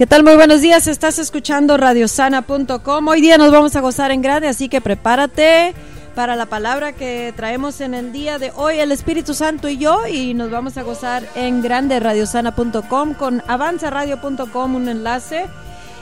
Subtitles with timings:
[0.00, 0.24] ¿Qué tal?
[0.24, 0.86] Muy buenos días.
[0.86, 3.08] Estás escuchando radiosana.com.
[3.08, 5.74] Hoy día nos vamos a gozar en grande, así que prepárate
[6.14, 10.06] para la palabra que traemos en el día de hoy, el Espíritu Santo y yo,
[10.06, 15.44] y nos vamos a gozar en grande radiosana.com con avanzaradio.com, un enlace.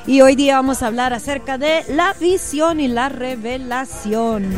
[0.07, 4.55] Y hoy día vamos a hablar acerca de la visión y la revelación.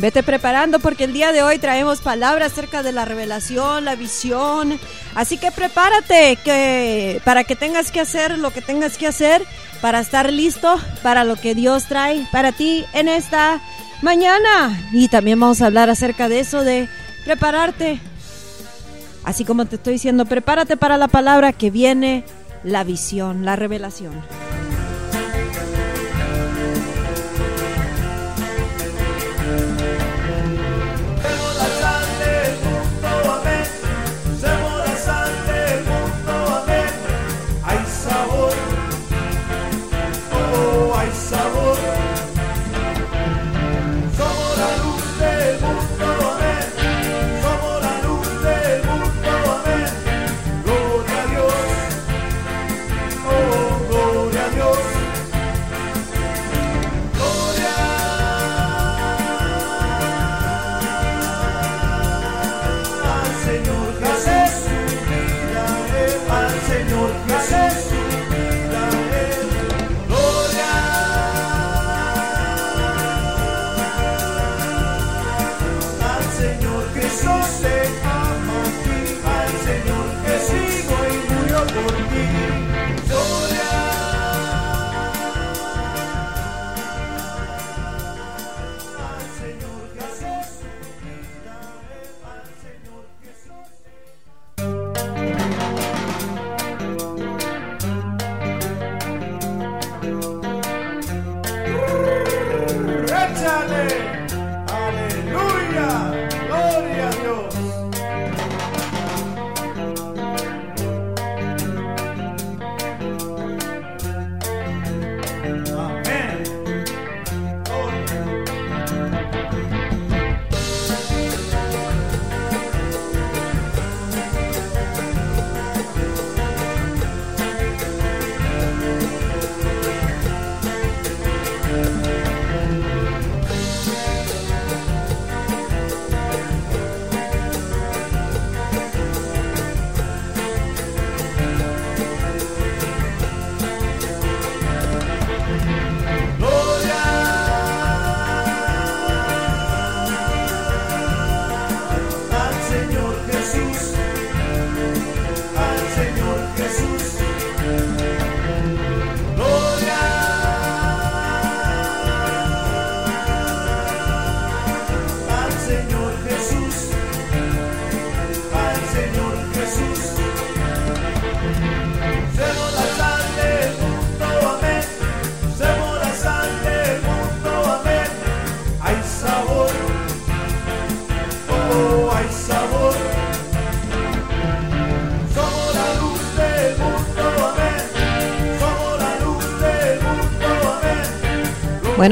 [0.00, 4.80] Vete preparando porque el día de hoy traemos palabras acerca de la revelación, la visión.
[5.14, 9.42] Así que prepárate que para que tengas que hacer lo que tengas que hacer
[9.82, 13.60] para estar listo para lo que Dios trae para ti en esta
[14.00, 14.88] mañana.
[14.90, 16.88] Y también vamos a hablar acerca de eso de
[17.26, 18.00] prepararte.
[19.22, 22.24] Así como te estoy diciendo, prepárate para la palabra que viene,
[22.64, 24.14] la visión, la revelación.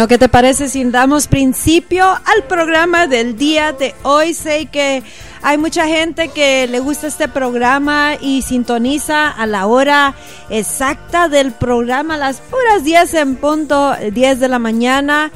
[0.06, 4.32] ¿Qué te parece si damos principio al programa del día de hoy?
[4.32, 5.02] Sé que
[5.42, 10.14] hay mucha gente que le gusta este programa y sintoniza a la hora
[10.50, 15.32] exacta del programa, las puras 10 en punto, 10 de la mañana.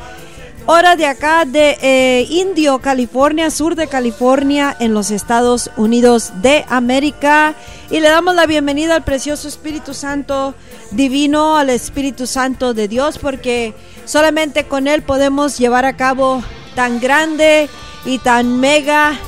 [0.64, 6.64] Hora de acá de eh, Indio, California, sur de California, en los Estados Unidos de
[6.68, 7.56] América.
[7.90, 10.54] Y le damos la bienvenida al precioso Espíritu Santo
[10.92, 13.74] divino, al Espíritu Santo de Dios, porque
[14.04, 16.44] solamente con Él podemos llevar a cabo
[16.76, 17.68] tan grande
[18.04, 19.18] y tan mega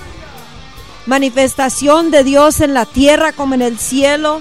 [1.04, 4.40] manifestación de Dios en la tierra como en el cielo.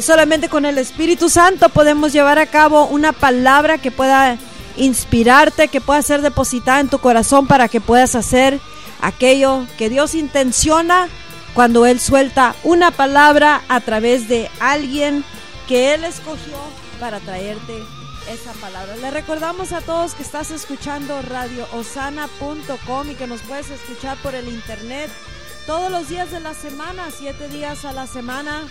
[0.00, 4.38] Solamente con el Espíritu Santo podemos llevar a cabo una palabra que pueda
[4.76, 8.60] inspirarte, que pueda ser depositada en tu corazón para que puedas hacer
[9.00, 11.08] aquello que Dios intenciona
[11.54, 15.24] cuando Él suelta una palabra a través de alguien
[15.66, 16.56] que Él escogió
[17.00, 17.82] para traerte
[18.30, 18.96] esa palabra.
[18.96, 24.48] Le recordamos a todos que estás escuchando radioosana.com y que nos puedes escuchar por el
[24.48, 25.10] internet
[25.66, 28.62] todos los días de la semana, siete días a la semana,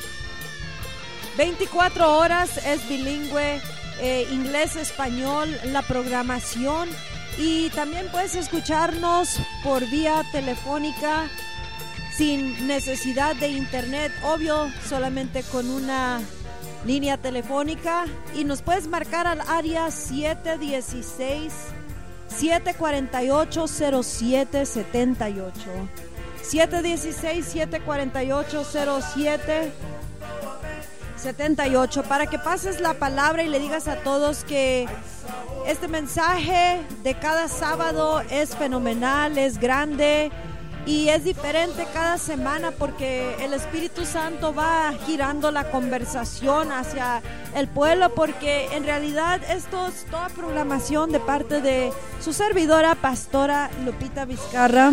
[1.37, 3.61] 24 horas, es bilingüe
[3.99, 6.89] eh, inglés, español, la programación
[7.37, 11.29] y también puedes escucharnos por vía telefónica
[12.15, 16.21] sin necesidad de internet, obvio, solamente con una
[16.85, 21.53] línea telefónica y nos puedes marcar al área 716
[22.27, 25.53] 748 0778
[26.41, 28.63] 716 748
[29.13, 29.71] 07
[31.25, 34.87] 78 para que pases la palabra y le digas a todos que
[35.65, 40.31] este mensaje de cada sábado es fenomenal, es grande
[40.85, 47.23] y es diferente cada semana porque el Espíritu Santo va girando la conversación hacia
[47.55, 51.91] el pueblo porque en realidad esto es toda programación de parte de
[52.23, 54.91] su servidora pastora Lupita Vizcarra.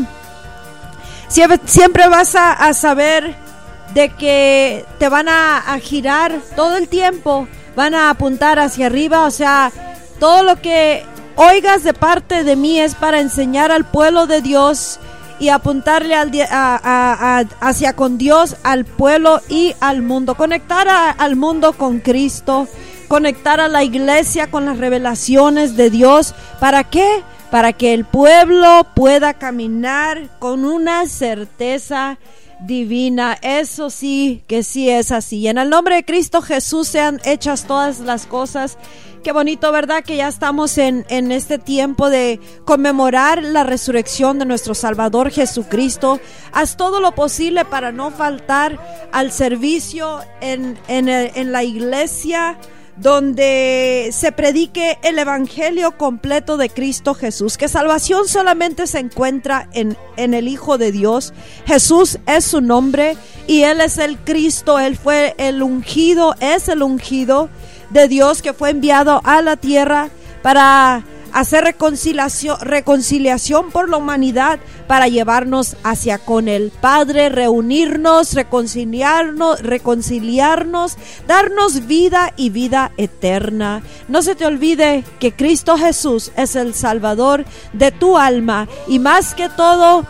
[1.29, 3.51] Siempre, vas a saber
[3.94, 7.46] de que te van a, girar todo el tiempo,
[7.76, 9.70] van a apuntar hacia arriba, o sea,
[10.19, 11.05] todo lo que
[11.37, 14.99] oigas de parte de mí es para enseñar al pueblo de Dios
[15.38, 20.37] y apuntarle al, hacia con Dios, al pueblo y al mundo.
[20.37, 22.69] Conectar al mundo con Cristo,
[23.08, 26.34] conectar a la iglesia con las revelaciones de Dios.
[26.61, 27.23] ¿Para qué?
[27.50, 32.19] Para que el pueblo pueda caminar con una certeza
[32.67, 33.38] divina.
[33.43, 35.47] Eso sí, que sí es así.
[35.49, 38.79] En el nombre de Cristo Jesús sean hechas todas las cosas.
[39.23, 40.03] Qué bonito, ¿verdad?
[40.03, 46.19] Que ya estamos en, en este tiempo de conmemorar la resurrección de nuestro Salvador Jesucristo.
[46.53, 52.58] Haz todo lo posible para no faltar al servicio en, en, en la iglesia
[52.97, 59.96] donde se predique el Evangelio completo de Cristo Jesús, que salvación solamente se encuentra en,
[60.17, 61.32] en, el Hijo de Dios.
[61.67, 66.82] Jesús es su nombre y Él es el Cristo, Él fue el ungido, es el
[66.82, 67.49] ungido
[67.91, 70.11] de Dios que fue enviado a la tierra
[70.43, 79.60] para hacer reconciliación, reconciliación por la humanidad para llevarnos hacia con el Padre, reunirnos, reconciliarnos,
[79.60, 80.96] reconciliarnos,
[81.27, 83.82] darnos vida y vida eterna.
[84.08, 89.34] No se te olvide que Cristo Jesús es el Salvador de tu alma y más
[89.34, 90.06] que todo,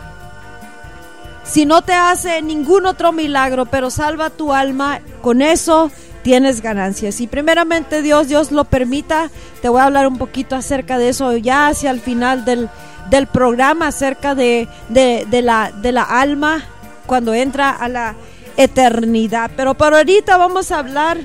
[1.43, 5.91] si no te hace ningún otro milagro, pero salva tu alma, con eso
[6.23, 7.21] tienes ganancias.
[7.21, 9.29] Y primeramente Dios, Dios lo permita,
[9.61, 12.69] te voy a hablar un poquito acerca de eso ya hacia el final del,
[13.09, 16.63] del programa, acerca de, de, la, de la alma
[17.05, 18.15] cuando entra a la
[18.57, 19.51] eternidad.
[19.55, 21.19] Pero por ahorita vamos a hablar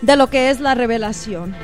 [0.00, 1.54] de lo que es la revelación.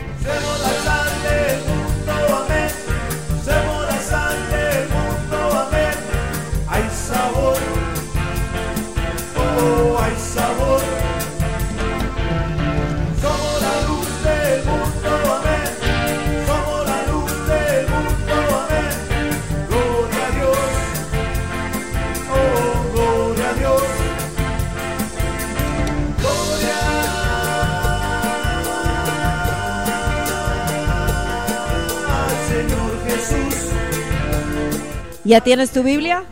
[35.24, 36.24] ¿Ya tienes tu Biblia?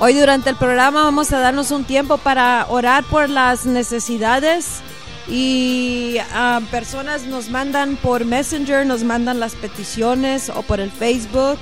[0.00, 4.80] Hoy durante el programa vamos a darnos un tiempo para orar por las necesidades
[5.26, 11.58] y ah, personas nos mandan por Messenger, nos mandan las peticiones o por el Facebook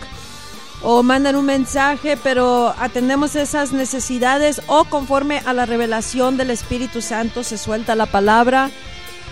[0.83, 7.01] o mandan un mensaje, pero atendemos esas necesidades o conforme a la revelación del Espíritu
[7.01, 8.71] Santo se suelta la palabra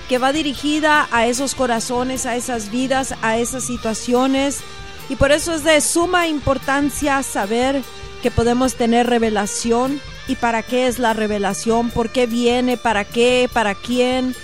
[0.09, 4.61] que va dirigida a esos corazones, a esas vidas, a esas situaciones.
[5.09, 7.83] Y por eso es de suma importancia saber
[8.23, 13.49] que podemos tener revelación y para qué es la revelación, por qué viene, para qué,
[13.53, 14.35] para quién.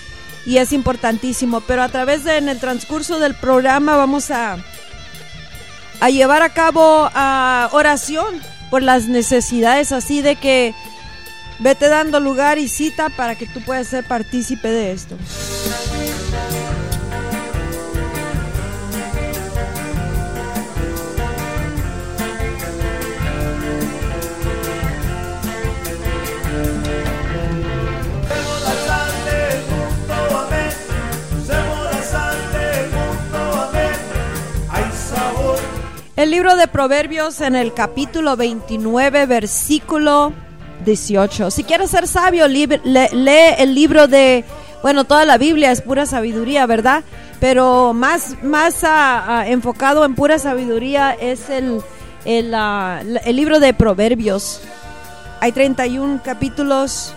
[0.47, 1.61] Y es importantísimo.
[1.62, 4.59] Pero a través de en el transcurso del programa vamos a,
[6.00, 7.11] a llevar a cabo
[7.73, 8.40] oración
[8.71, 10.75] por las necesidades así de que
[11.59, 15.16] vete dando lugar y cita para que tú puedas ser partícipe de esto.
[36.21, 40.35] El libro de Proverbios en el capítulo 29, versículo
[40.85, 41.50] 18.
[41.50, 44.45] Si quieres ser sabio, lee, el libro de,
[44.83, 47.05] bueno, toda la Biblia es pura sabiduría, ¿verdad?
[47.41, 48.85] Pero más, más
[49.47, 51.81] enfocado en pura sabiduría es el,
[52.27, 54.61] el, ah, libro de Proverbios.
[55.41, 57.15] Hay 31 capítulos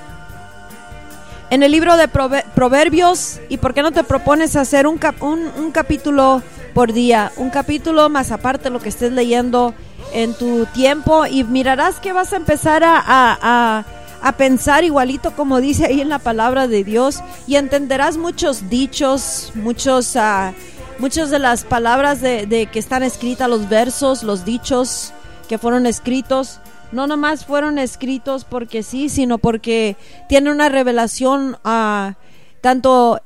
[1.50, 3.41] en el libro de Proverbios.
[3.50, 6.41] ¿Y por qué no te propones hacer un, un, un capítulo
[6.74, 9.74] por día, un capítulo más aparte lo que estés leyendo
[10.13, 13.86] en tu tiempo y mirarás que vas a empezar a, a,
[14.22, 19.51] a, pensar igualito como dice ahí en la palabra de Dios y entenderás muchos dichos,
[19.56, 20.53] muchos, uh,
[21.00, 25.13] muchas de las palabras de, de, que están escritas, los versos, los dichos
[25.48, 26.60] que fueron escritos.
[26.92, 29.98] No nomás fueron escritos porque sí, sino porque
[30.30, 32.13] tiene una revelación uh,
[32.62, 33.20] tanto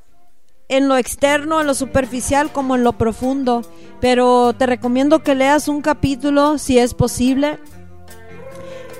[0.69, 3.61] en lo externo, en lo superficial como en lo profundo.
[3.99, 7.59] Pero te recomiendo que leas un capítulo si es posible.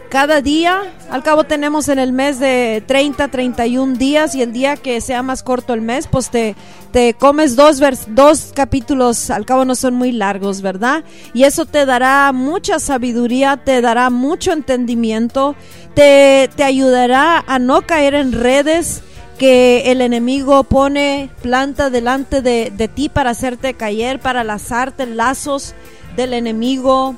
[0.10, 4.78] Cada día, al cabo tenemos en el mes de 30, 31 días y el día
[4.78, 6.56] que sea más corto el mes, pues te,
[6.94, 11.04] te comes dos, dos capítulos, al cabo no son muy largos, ¿verdad?
[11.34, 15.56] Y eso te dará mucha sabiduría, te dará mucho entendimiento,
[15.94, 19.04] te, te ayudará a no caer en redes
[19.38, 25.76] que el enemigo pone planta delante de, de, ti para hacerte caer, para lazarte lazos
[26.16, 27.16] del enemigo.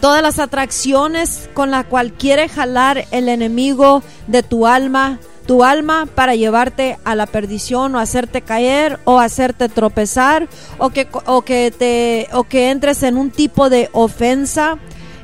[0.00, 6.06] Todas las atracciones con las cual quiere jalar el enemigo de tu alma, tu alma
[6.12, 10.48] para llevarte a la perdición o hacerte caer o hacerte tropezar
[10.78, 14.78] o que, o que, te, o que entres en un tipo de ofensa.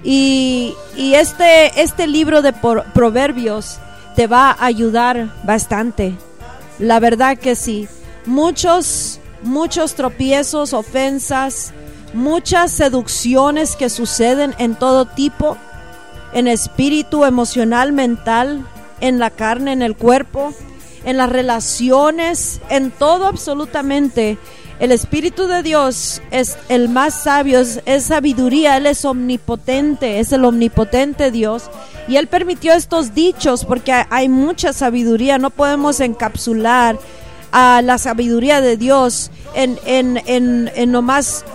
[0.04, 3.78] Y, y este, este libro de proverbios
[4.16, 6.14] te va a ayudar bastante.
[6.78, 7.88] La verdad que sí.
[8.26, 11.72] Muchos, muchos tropiezos, ofensas,
[12.14, 15.56] muchas seducciones que suceden en todo tipo,
[16.32, 18.66] en espíritu, emocional, mental,
[19.00, 20.54] en la carne, en el cuerpo,
[21.04, 24.38] en las relaciones, en todo absolutamente.
[24.82, 30.44] El Espíritu de Dios es el más sabio, es, sabiduría, Él es omnipotente, es el
[30.44, 31.70] omnipotente Dios.
[32.08, 36.98] Y Él permitió estos dichos porque hay mucha sabiduría, no podemos encapsular
[37.52, 40.96] a la sabiduría de Dios en, en, en, en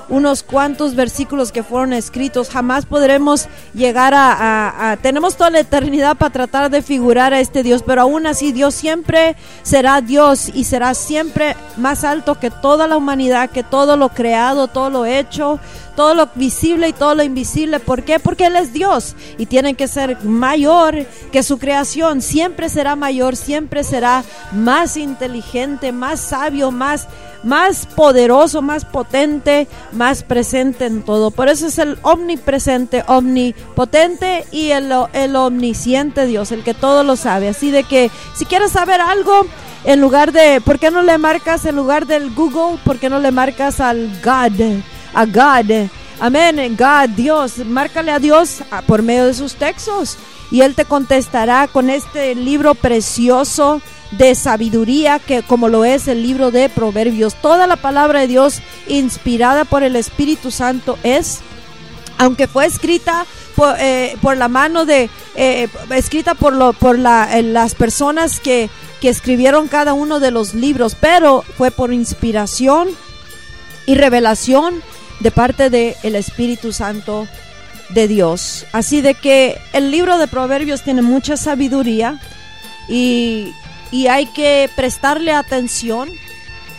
[0.09, 2.49] unos cuantos versículos que fueron escritos.
[2.49, 7.83] Jamás podremos llegar a, Tenemos toda la eternidad para tratar de figurar a este Dios,
[7.85, 12.97] pero aún así Dios siempre será Dios y será siempre más alto que toda la
[12.97, 15.59] humanidad, que todo lo creado, todo lo hecho,
[15.97, 17.79] todo lo visible y todo lo invisible.
[17.79, 18.19] ¿Por qué?
[18.19, 22.21] Porque Él es Dios y tiene que ser mayor que su creación.
[22.21, 27.07] Siempre será mayor, siempre será más inteligente, más sabio, más
[27.43, 31.31] más poderoso, más potente, más presente en todo.
[31.31, 37.15] Por eso es el omnipresente, omnipotente y el, el omnisciente Dios, el que todo lo
[37.15, 37.47] sabe.
[37.47, 39.45] Así de que si quieres saber algo,
[39.83, 42.79] en lugar de, ¿por qué no le marcas en lugar del Google?
[42.83, 44.81] ¿Por qué no le marcas al God?
[45.13, 45.89] A God.
[46.19, 47.57] Amén, God, Dios.
[47.59, 50.17] Márcale a Dios por medio de sus textos
[50.51, 56.23] y Él te contestará con este libro precioso de sabiduría que como lo es el
[56.23, 57.35] libro de Proverbios.
[57.35, 61.39] Toda la palabra de Dios inspirada por el Espíritu Santo es,
[62.17, 67.43] aunque fue escrita por, eh, la mano de, eh, escrita por, lo, por la, eh,
[67.43, 68.69] las personas que,
[69.01, 72.89] que escribieron cada uno de los libros, pero fue por inspiración
[73.85, 74.81] y revelación
[75.19, 77.27] de parte del el Espíritu Santo
[77.89, 78.65] de Dios.
[78.71, 82.19] Así de que el libro de Proverbios tiene mucha sabiduría
[82.89, 83.53] y
[83.91, 86.09] y hay que prestarle atención.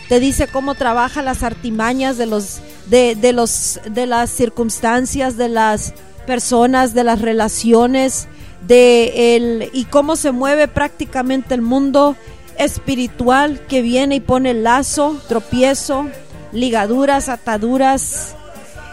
[0.07, 5.49] Te dice cómo trabaja las artimañas de los de, de los de las circunstancias, de
[5.49, 5.93] las
[6.25, 8.27] personas, de las relaciones,
[8.67, 12.15] de el y cómo se mueve prácticamente el mundo
[12.57, 16.07] espiritual que viene y pone lazo, tropiezo,
[16.51, 18.35] ligaduras, ataduras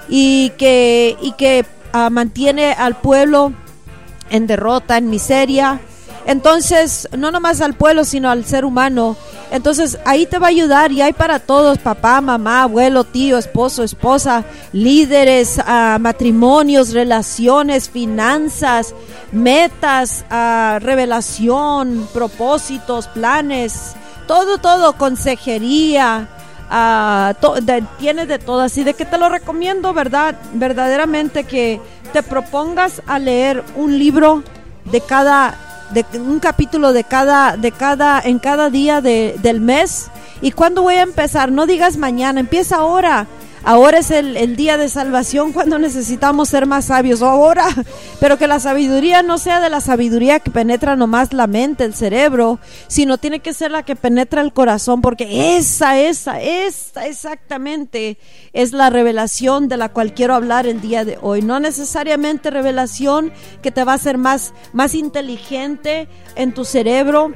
[0.08, 3.52] y que y que ah, mantiene al pueblo
[4.30, 5.80] en derrota, en miseria.
[6.26, 9.16] Entonces, no nomás al pueblo, sino al ser humano.
[9.52, 13.84] Entonces, ahí te va a ayudar y hay para todos, papá, mamá, abuelo, tío, esposo,
[13.84, 18.92] esposa, líderes, uh, matrimonios, relaciones, finanzas,
[19.30, 23.94] metas, uh, revelación, propósitos, planes,
[24.26, 26.28] todo, todo, consejería.
[26.68, 30.34] Uh, de, tiene de todo, así de que te lo recomiendo, ¿verdad?
[30.54, 31.80] Verdaderamente que
[32.12, 34.42] te propongas a leer un libro
[34.84, 35.56] de cada
[35.92, 40.08] de un capítulo de cada de cada en cada día de, del mes.
[40.40, 43.26] Y cuándo voy a empezar no digas mañana empieza ahora
[43.66, 47.20] Ahora es el, día de salvación cuando necesitamos ser más sabios.
[47.20, 47.66] Ahora,
[48.20, 51.92] pero que la sabiduría no sea de la sabiduría que penetra nomás la mente, el
[51.92, 58.18] cerebro, sino tiene que ser la que penetra el corazón, porque esa, esa, esa exactamente
[58.52, 61.42] es la revelación de la cual quiero hablar el día de hoy.
[61.42, 63.32] No necesariamente revelación
[63.62, 66.06] que te va a hacer más, más inteligente
[66.36, 67.32] en tu cerebro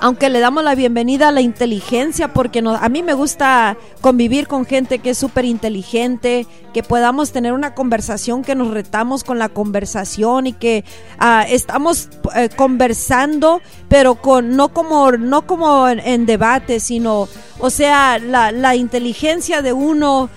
[0.00, 4.64] aunque le damos la bienvenida a la inteligencia, porque a mí me gusta convivir con
[4.64, 9.50] gente que es súper inteligente, que podamos tener una conversación, que nos retamos con la
[9.50, 10.84] conversación y que
[11.18, 18.18] ah, estamos eh, conversando, pero con no como, no como en, debate, sino, o sea,
[18.18, 20.30] la, la inteligencia de uno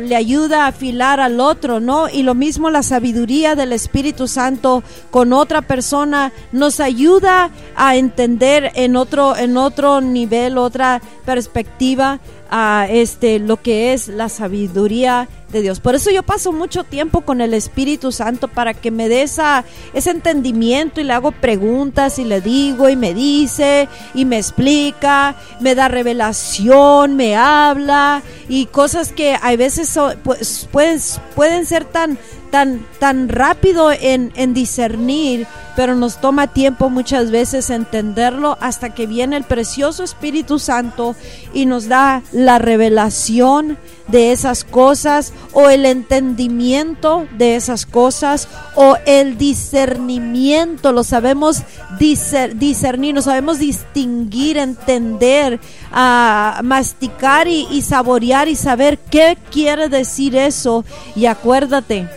[0.00, 2.08] le ayuda a afilar al otro, ¿no?
[2.08, 8.72] Y lo mismo la sabiduría del Espíritu Santo con otra persona nos ayuda a entender
[8.74, 15.62] en otro, en otro nivel, otra perspectiva a este lo que es la sabiduría de
[15.62, 15.80] Dios.
[15.80, 19.64] Por eso yo paso mucho tiempo con el Espíritu Santo para que me dé esa,
[19.94, 25.36] ese entendimiento y le hago preguntas y le digo y me dice y me explica,
[25.60, 31.00] me da revelación, me habla y cosas que a veces pues, pueden,
[31.34, 32.18] pueden ser tan
[32.50, 39.36] tan, tan rápido en, discernir, pero nos toma tiempo muchas veces entenderlo hasta que viene
[39.36, 41.14] el precioso Espíritu Santo
[41.52, 48.96] y nos da la revelación de esas cosas o el entendimiento de esas cosas o
[49.04, 51.62] el discernimiento, lo sabemos
[51.98, 55.60] discernir, no sabemos distinguir, entender,
[55.92, 60.84] a masticar y, y saborear y saber qué quiere decir eso.
[61.14, 62.08] Y acuérdate,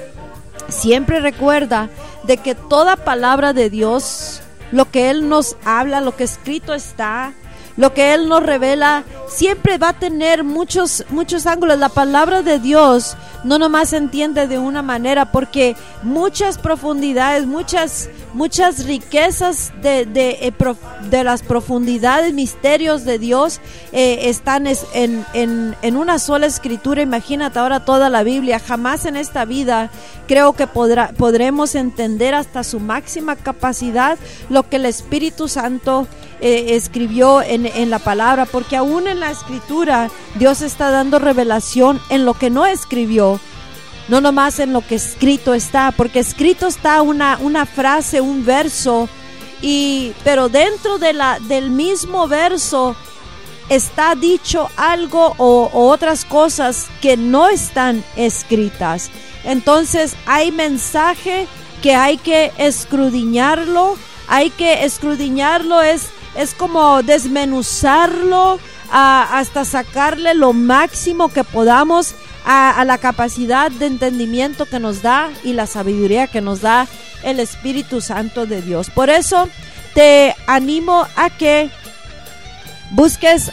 [0.71, 1.89] Siempre recuerda
[2.23, 7.33] de que toda palabra de Dios, lo que Él nos habla, lo que escrito está,
[7.77, 11.79] lo que Él nos revela, siempre va a tener muchos, muchos ángulos.
[11.79, 18.09] La palabra de Dios no nomás se entiende de una manera, porque muchas profundidades, muchas,
[18.33, 20.53] muchas riquezas de, de, eh,
[21.09, 23.59] de las profundidades, misterios de Dios
[23.91, 27.01] eh, están en, en, en, una sola escritura.
[27.01, 28.59] Imagínate ahora toda la Biblia.
[28.59, 29.89] Jamás en esta vida
[30.27, 34.17] creo que podrá, podremos entender hasta su máxima capacidad
[34.49, 36.07] lo que el Espíritu Santo
[36.41, 42.01] eh, escribió en, en la palabra, porque aún en la escritura Dios está dando revelación
[42.09, 43.39] en lo que no escribió
[44.07, 49.07] no nomás en lo que escrito está, porque escrito está una, una frase, un verso,
[49.61, 52.95] y, pero dentro de la, del mismo verso
[53.69, 59.09] está dicho algo o, otras cosas que no están escritas.
[59.45, 61.47] Entonces hay mensaje
[61.81, 63.95] que hay que escrudiñarlo,
[64.27, 68.59] hay que escrudiñarlo, es, es como desmenuzarlo
[68.91, 72.15] hasta sacarle lo máximo que podamos
[72.45, 76.87] a, la capacidad de entendimiento que nos da y la sabiduría que nos da
[77.23, 78.89] el Espíritu Santo de Dios.
[78.89, 79.47] Por eso
[79.93, 81.69] te animo a que
[82.91, 83.51] busques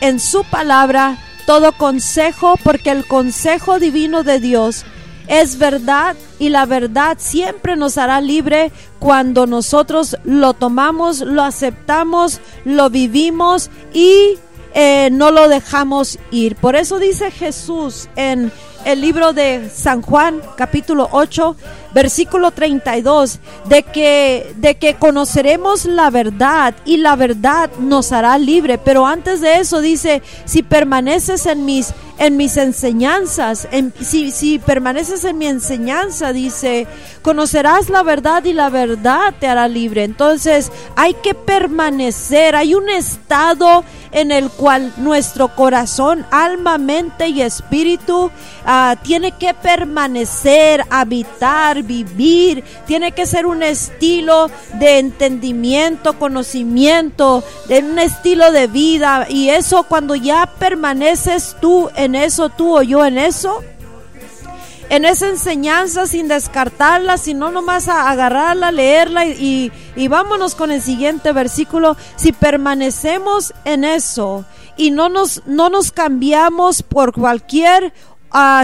[0.00, 4.84] en su palabra todo consejo, porque el consejo divino de Dios
[5.30, 12.40] es verdad y la verdad siempre nos hará libre cuando nosotros lo tomamos, lo aceptamos,
[12.64, 14.38] lo vivimos y
[14.74, 16.56] eh, no lo dejamos ir.
[16.56, 18.50] Por eso dice Jesús en
[18.84, 21.56] el libro de San Juan, capítulo 8,
[21.94, 28.78] versículo 32, de que, de que conoceremos la verdad y la verdad nos hará libre.
[28.78, 33.66] Pero antes de eso dice, si permaneces en mis en mis enseñanzas.
[34.00, 36.86] si, si permaneces en mi enseñanza, dice,
[37.22, 40.04] conocerás la verdad y la verdad te hará libre.
[40.04, 47.40] Entonces hay que permanecer, hay un estado en el cual nuestro corazón, alma, mente y
[47.40, 48.30] espíritu
[48.70, 57.80] uh, tiene que permanecer, habitar, vivir, tiene que ser un estilo de entendimiento, conocimiento, de
[57.80, 63.04] un estilo de vida y eso cuando ya permaneces tú en eso, tú o yo
[63.04, 63.62] en eso,
[64.88, 70.82] en esa enseñanza sin descartarla, sino nomás a agarrarla, leerla y, y, vámonos con el
[70.82, 71.96] siguiente versículo.
[72.16, 74.44] Si permanecemos en eso
[74.76, 77.92] y no nos, no nos cambiamos por cualquier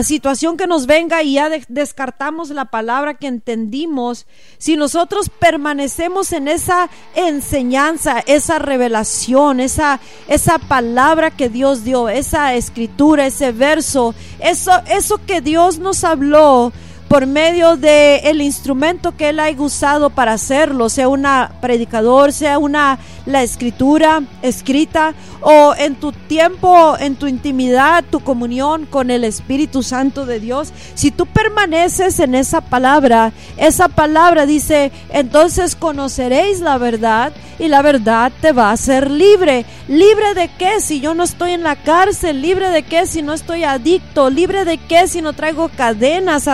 [0.03, 4.27] situación que nos venga y ya descartamos la palabra que entendimos,
[4.59, 12.55] si nosotros permanecemos en esa enseñanza, esa revelación, esa, esa palabra que Dios dio, esa
[12.55, 16.73] escritura, ese verso, eso, eso que Dios nos habló,
[17.09, 22.59] por medio de el instrumento que él ha usado para hacerlo, sea una predicador, sea
[22.59, 29.25] una la escritura escrita o en tu tiempo, en tu intimidad, tu comunión con el
[29.25, 36.61] Espíritu Santo de Dios, si tú permaneces en esa palabra, esa palabra dice, entonces conoceréis
[36.61, 39.65] la verdad y la verdad te va a hacer libre.
[39.89, 42.43] ¿Libre de qué si yo no estoy en la cárcel?
[42.43, 44.31] ¿Libre de qué si no estoy adicto?
[44.31, 46.49] ¿Libre de qué si no traigo cadenas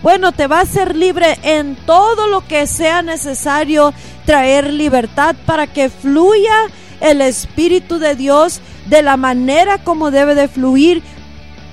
[0.00, 3.92] Bueno, te va a hacer libre en todo lo que sea necesario
[4.26, 6.54] traer libertad para que fluya
[7.00, 11.02] el Espíritu de Dios de la manera como debe de fluir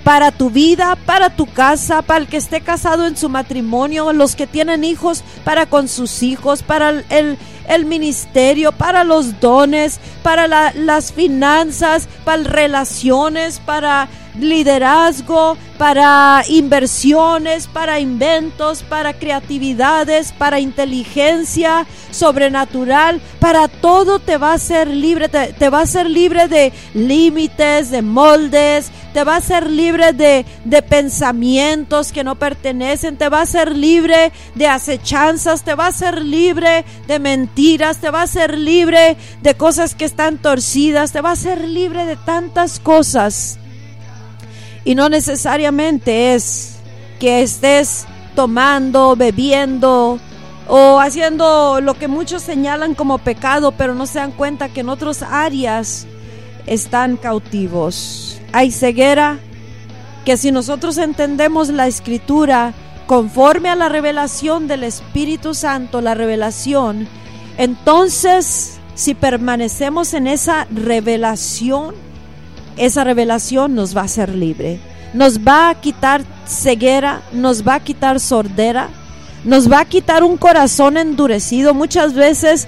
[0.03, 4.35] para tu vida, para tu casa, para el que esté casado en su matrimonio, los
[4.35, 10.47] que tienen hijos, para con sus hijos, para el, el ministerio, para los dones, para
[10.47, 23.19] las finanzas, para relaciones, para liderazgo, para inversiones, para inventos, para creatividades, para inteligencia sobrenatural,
[23.39, 28.01] para todo te va a ser libre, te, va a ser libre de límites, de
[28.01, 33.45] moldes, te va a ser libre de, de pensamientos que no pertenecen, te va a
[33.45, 38.57] ser libre de acechanzas, te va a ser libre de mentiras, te va a ser
[38.57, 43.59] libre de cosas que están torcidas, te va a ser libre de tantas cosas
[44.83, 46.77] y no necesariamente es
[47.19, 50.19] que estés tomando, bebiendo
[50.67, 54.89] o haciendo lo que muchos señalan como pecado, pero no se dan cuenta que en
[54.89, 56.07] otras áreas
[56.65, 58.39] están cautivos.
[58.53, 59.37] Hay ceguera
[60.25, 62.73] que si nosotros entendemos la escritura
[63.05, 67.07] conforme a la revelación del Espíritu Santo, la revelación,
[67.57, 71.95] entonces si permanecemos en esa revelación,
[72.77, 74.79] esa revelación nos va a hacer libre.
[75.13, 78.89] Nos va a quitar ceguera, nos va a quitar sordera,
[79.43, 81.73] nos va a quitar un corazón endurecido.
[81.73, 82.67] Muchas veces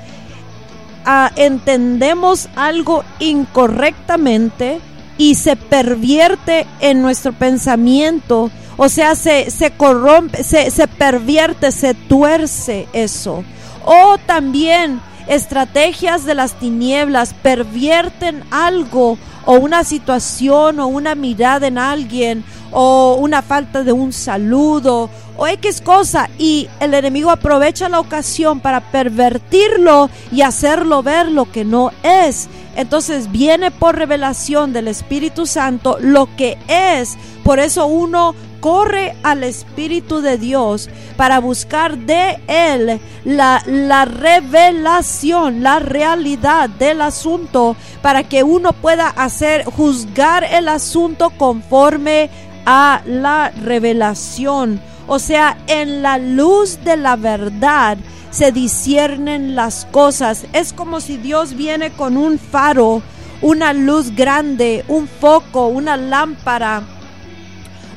[1.05, 4.79] ah, entendemos algo incorrectamente
[5.17, 8.49] y se pervierte en nuestro pensamiento.
[8.75, 13.43] O sea, se, se corrompe, se, se pervierte, se tuerce eso.
[13.85, 21.77] O también estrategias de las tinieblas pervierten algo o una situación o una mirada en
[21.77, 27.99] alguien o una falta de un saludo o X cosa y el enemigo aprovecha la
[27.99, 32.47] ocasión para pervertirlo y hacerlo ver lo que no es.
[32.75, 37.17] Entonces viene por revelación del Espíritu Santo lo que es.
[37.43, 45.61] Por eso uno corre al Espíritu de Dios para buscar de Él la, la revelación,
[45.61, 52.29] la realidad del asunto, para que uno pueda hacer, juzgar el asunto conforme
[52.65, 54.79] a la revelación.
[55.07, 57.97] O sea, en la luz de la verdad
[58.29, 60.45] se disciernen las cosas.
[60.53, 63.01] Es como si Dios viene con un faro,
[63.41, 66.83] una luz grande, un foco, una lámpara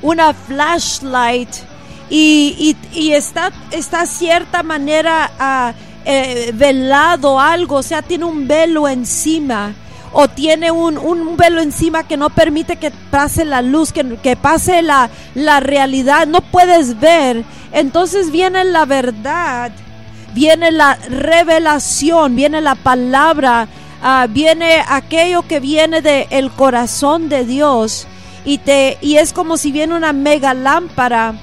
[0.02, 1.48] una flashlight
[2.08, 2.76] y,
[3.12, 9.74] está, está cierta manera uh, eh, velado algo, o sea, tiene un velo encima
[10.18, 14.34] o tiene un, un, velo encima que no permite que pase la luz, que, que
[14.34, 17.44] pase la, la, realidad, no puedes ver.
[17.70, 19.72] Entonces viene la verdad,
[20.32, 23.68] viene la revelación, viene la palabra,
[24.02, 28.06] uh, viene aquello que viene del el corazón de Dios
[28.46, 31.34] y te y es como si viene una mega lámpara,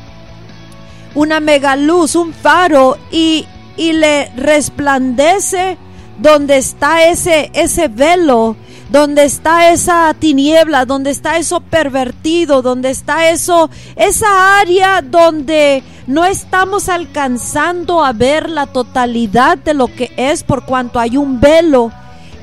[1.14, 3.46] una mega luz, un faro y,
[3.78, 5.78] y le resplandece
[6.18, 8.56] donde está ese ese velo,
[8.94, 16.26] donde está esa tiniebla, donde está eso pervertido, donde está eso, esa área donde no
[16.26, 21.92] estamos alcanzando a ver la totalidad de lo que es por cuanto hay un velo.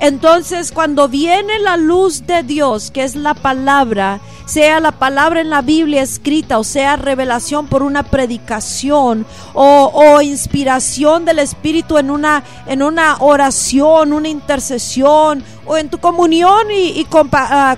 [0.00, 4.18] Entonces cuando viene la luz de Dios, que es la palabra,
[4.50, 11.24] sea la palabra en la Biblia escrita o sea revelación por una predicación o, inspiración
[11.24, 17.76] del Espíritu en una, en una oración, una intercesión o en tu comunión y, ah,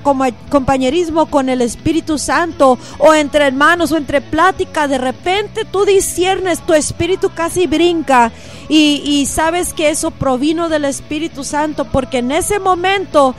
[0.48, 6.61] compañerismo con el Espíritu Santo o entre hermanos o entre plática, de repente tú disiernes,
[6.61, 8.32] tu espíritu casi brinca
[8.70, 13.35] y, y sabes que eso provino del Espíritu Santo porque en ese momento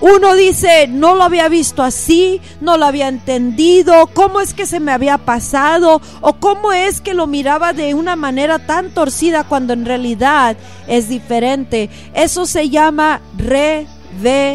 [0.00, 4.80] uno dice, no lo había visto así, no lo había entendido, cómo es que se
[4.80, 9.72] me había pasado o cómo es que lo miraba de una manera tan torcida cuando
[9.72, 11.88] en realidad es diferente.
[12.12, 14.54] Eso se llama revelación.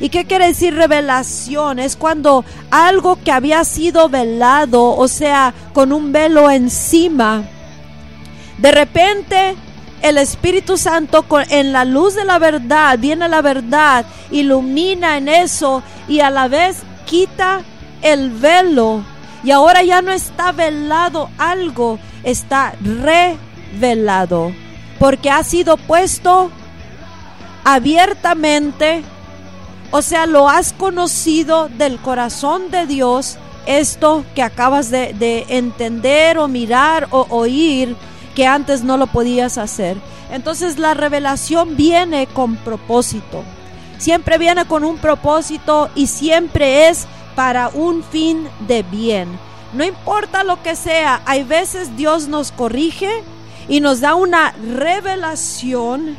[0.00, 1.78] ¿Y qué quiere decir revelación?
[1.78, 7.44] Es cuando algo que había sido velado, o sea, con un velo encima,
[8.58, 9.56] de repente
[10.02, 15.82] el Espíritu Santo en la luz de la verdad, viene la verdad, ilumina en eso
[16.08, 17.62] y a la vez quita
[18.02, 19.04] el velo.
[19.42, 24.52] Y ahora ya no está velado algo, está revelado.
[24.98, 26.50] Porque ha sido puesto
[27.64, 29.02] abiertamente,
[29.90, 36.38] o sea, lo has conocido del corazón de Dios, esto que acabas de, de entender
[36.38, 37.96] o mirar o oír
[38.34, 39.96] que antes no lo podías hacer.
[40.30, 43.42] Entonces la revelación viene con propósito.
[43.98, 49.28] Siempre viene con un propósito y siempre es para un fin de bien.
[49.72, 53.22] No importa lo que sea, hay veces Dios nos corrige
[53.68, 56.16] y nos da una revelación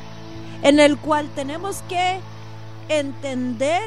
[0.64, 2.20] en el cual tenemos que
[2.88, 3.82] entender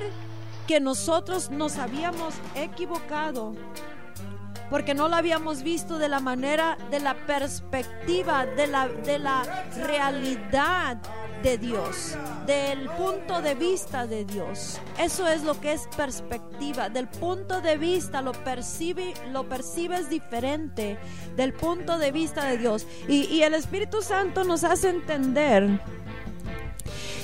[0.67, 3.55] que nosotros nos habíamos equivocado
[4.71, 9.65] porque no lo habíamos visto de la manera, de la perspectiva, de la, de la
[9.77, 10.99] realidad
[11.43, 14.81] de Dios, del punto de vista de Dios.
[14.99, 16.89] Eso es lo que es perspectiva.
[16.89, 20.99] Del punto de vista lo percibe, lo percibes diferente
[21.37, 22.87] del punto de vista de Dios.
[23.09, 25.81] Y, y el Espíritu Santo nos hace entender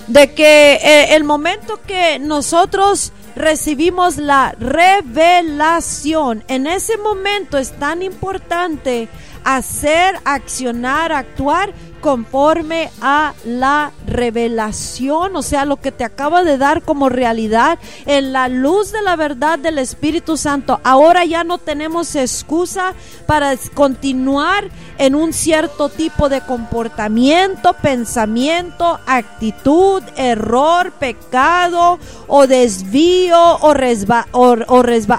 [0.07, 8.03] de que eh, el momento que nosotros recibimos la revelación, en ese momento es tan
[8.03, 9.09] importante
[9.45, 16.83] hacer, accionar, actuar conforme a la revelación, o sea, lo que te acaba de dar
[16.83, 20.81] como realidad en la luz de la verdad del Espíritu Santo.
[20.83, 22.95] Ahora ya no tenemos excusa
[23.27, 33.75] para continuar en un cierto tipo de comportamiento, pensamiento, actitud, error, pecado o desvío o,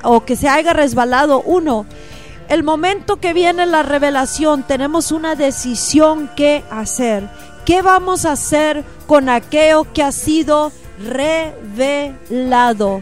[0.04, 1.86] o que se haya resbalado uno
[2.52, 7.30] el momento que viene la revelación tenemos una decisión que hacer.
[7.66, 10.74] ¿Qué vamos a hacer con aquello que ha sido
[11.08, 13.02] revelado?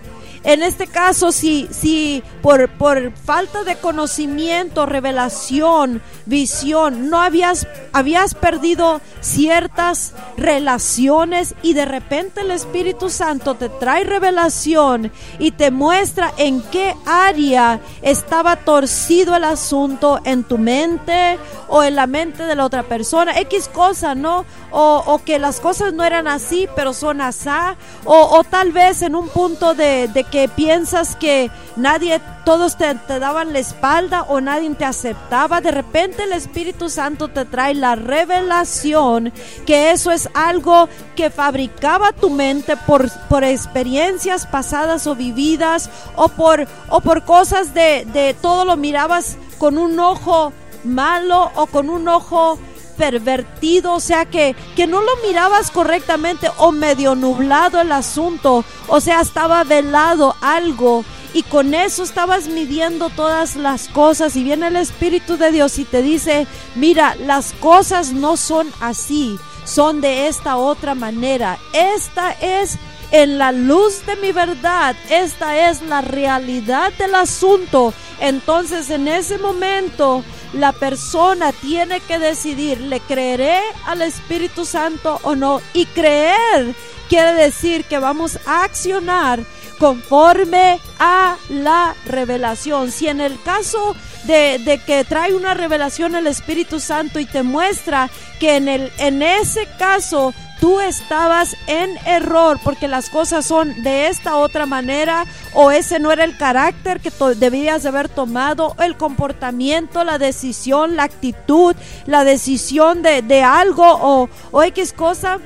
[0.50, 8.34] En este caso, si, si por, por falta de conocimiento, revelación, visión, no habías, habías
[8.34, 16.34] perdido ciertas relaciones y de repente el Espíritu Santo te trae revelación y te muestra
[16.38, 22.56] en qué área estaba torcido el asunto en tu mente o en la mente de
[22.56, 24.46] la otra persona, X cosa, ¿no?
[24.72, 29.28] O, que las cosas no eran así, pero son asá, o, tal vez en un
[29.28, 34.70] punto de, de que piensas que nadie, todos te, te, daban la espalda o nadie
[34.76, 39.34] te aceptaba, de repente el Espíritu Santo te trae la revelación
[39.66, 46.30] que eso es algo que fabricaba tu mente por, por experiencias pasadas o vividas o
[46.30, 51.90] por, o por cosas de, de todo lo mirabas con un ojo malo o con
[51.90, 52.58] un ojo
[53.00, 59.00] pervertido, o sea que, que no lo mirabas correctamente o medio nublado el asunto, o
[59.00, 64.76] sea, estaba velado algo y con eso estabas midiendo todas las cosas y viene el
[64.76, 70.58] Espíritu de Dios y te dice, mira, las cosas no son así, son de esta
[70.58, 72.78] otra manera, esta es
[73.12, 79.38] en la luz de mi verdad, esta es la realidad del asunto, entonces en ese
[79.38, 80.22] momento
[80.54, 85.62] la persona tiene que decidir, ¿le creeré al Espíritu Santo o no?
[85.74, 86.76] Y creer
[87.08, 89.44] quiere decir que vamos a accionar
[89.80, 92.92] conforme a la revelación.
[92.92, 98.10] Si en el caso de, que trae una revelación el Espíritu Santo y te muestra
[98.40, 104.08] que en, el, en ese caso tú estabas en error porque las cosas son de
[104.08, 108.98] esta otra manera o ese no era el carácter que debías de haber tomado, el
[108.98, 115.40] comportamiento, la decisión, la actitud, la decisión de, de algo o, o X cosa,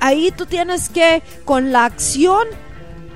[0.00, 2.46] ahí tú tienes que con la acción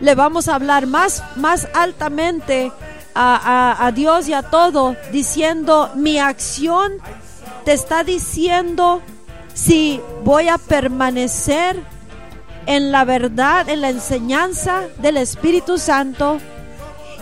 [0.01, 2.73] le vamos a hablar más, más altamente
[3.15, 6.93] a, a, Dios y a todo, diciendo, mi acción
[7.65, 9.03] te está diciendo
[9.55, 11.77] si voy a permanecer
[12.67, 16.39] en la verdad, en la enseñanza del Espíritu Santo.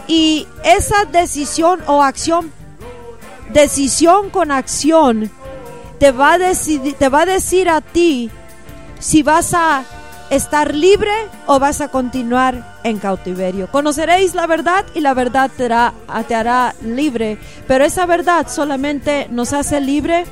[0.06, 2.52] Y esa decisión o acción,
[3.52, 5.30] decisión con acción,
[5.98, 8.30] te va a, decidir, te va a decir a ti
[8.98, 9.84] si vas a
[10.30, 11.12] estar libre
[11.46, 13.68] o vas a continuar en cautiverio.
[13.70, 15.92] Conoceréis la verdad y la verdad te hará,
[16.26, 17.38] te hará libre,
[17.68, 20.24] pero esa verdad solamente nos hace libre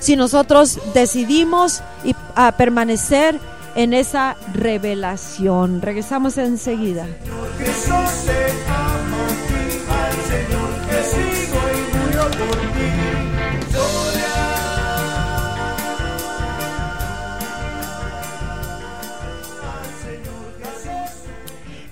[0.00, 2.14] si nosotros decidimos y,
[2.56, 3.38] permanecer
[3.74, 5.80] en esa revelación.
[5.80, 7.06] Regresamos enseguida.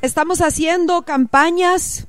[0.01, 2.08] Estamos haciendo campañas.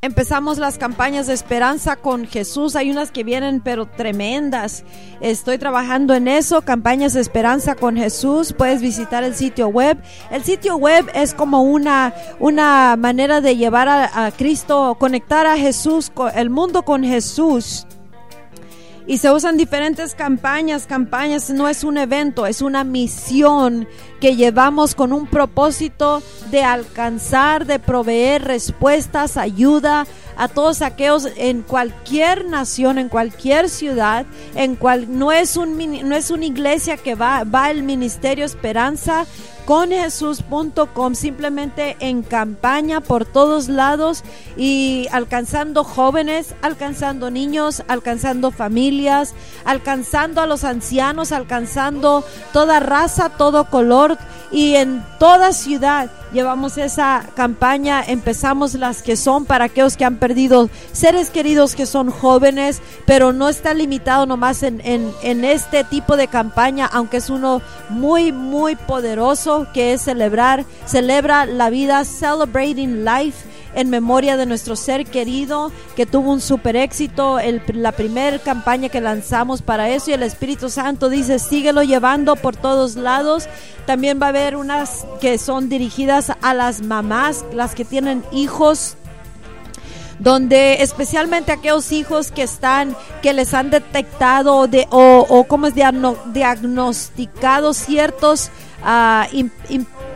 [0.00, 2.76] Empezamos las campañas de esperanza con Jesús.
[2.76, 4.84] Hay unas que vienen pero tremendas.
[5.20, 8.52] Estoy trabajando en eso, campañas de esperanza con Jesús.
[8.52, 9.98] Puedes visitar el sitio web.
[10.30, 15.56] El sitio web es como una, una manera de llevar a, a Cristo, conectar a
[15.56, 17.84] Jesús, el mundo con Jesús
[19.08, 20.86] y se usan diferentes campañas.
[20.86, 23.88] Campañas no es un evento, es una misión
[24.20, 31.62] que llevamos con un propósito de alcanzar, de proveer respuestas, ayuda a todos aquellos en
[31.62, 37.14] cualquier nación, en cualquier ciudad, en cual no es un no es una iglesia que
[37.14, 39.26] va va el ministerio Esperanza
[39.68, 44.24] con Jesús.com, simplemente en campaña por todos lados
[44.56, 49.34] y alcanzando jóvenes, alcanzando niños, alcanzando familias,
[49.66, 54.16] alcanzando a los ancianos, alcanzando toda raza, todo color.
[54.50, 60.16] Y en toda ciudad llevamos esa campaña, empezamos las que son para aquellos que han
[60.16, 65.84] perdido seres queridos que son jóvenes, pero no está limitado nomás en, en, en este
[65.84, 72.04] tipo de campaña, aunque es uno muy, muy poderoso que es celebrar, celebra la vida,
[72.04, 77.92] celebrating life en memoria de nuestro ser querido que tuvo un super éxito, el, la
[77.92, 82.96] primera campaña que lanzamos para eso y el Espíritu Santo dice, síguelo llevando por todos
[82.96, 83.48] lados.
[83.86, 88.96] También va a haber unas que son dirigidas a las mamás, las que tienen hijos
[90.18, 95.74] donde especialmente aquellos hijos que están, que les han detectado de, o, o como es
[95.74, 98.50] diagnosticado ciertos,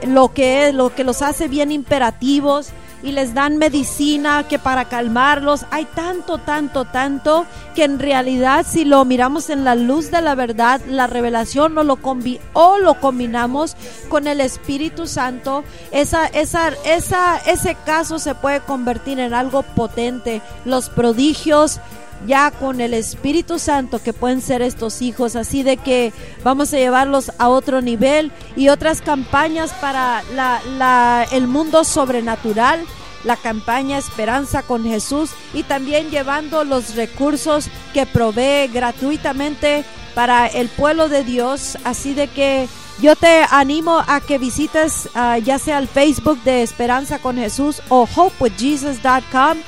[0.06, 2.72] lo, que, lo que los hace bien imperativos
[3.02, 5.66] y les dan medicina que para calmarlos.
[5.70, 10.34] Hay tanto, tanto, tanto que en realidad si lo miramos en la luz de la
[10.34, 13.76] verdad, la revelación o lo, combi o lo combinamos
[14.08, 20.40] con el Espíritu Santo, esa, esa, esa, ese caso se puede convertir en algo potente.
[20.64, 21.80] Los prodigios,
[22.26, 26.12] ya con el Espíritu Santo que pueden ser estos hijos, así de que
[26.44, 32.84] vamos a llevarlos a otro nivel y otras campañas para la, el mundo sobrenatural,
[33.24, 40.68] la campaña Esperanza con Jesús y también llevando los recursos que provee gratuitamente para el
[40.68, 42.68] pueblo de Dios, así de que
[43.00, 47.80] yo te animo a que visites ah, ya sea el Facebook de Esperanza con Jesús
[47.88, 49.58] o hopewithjesus.com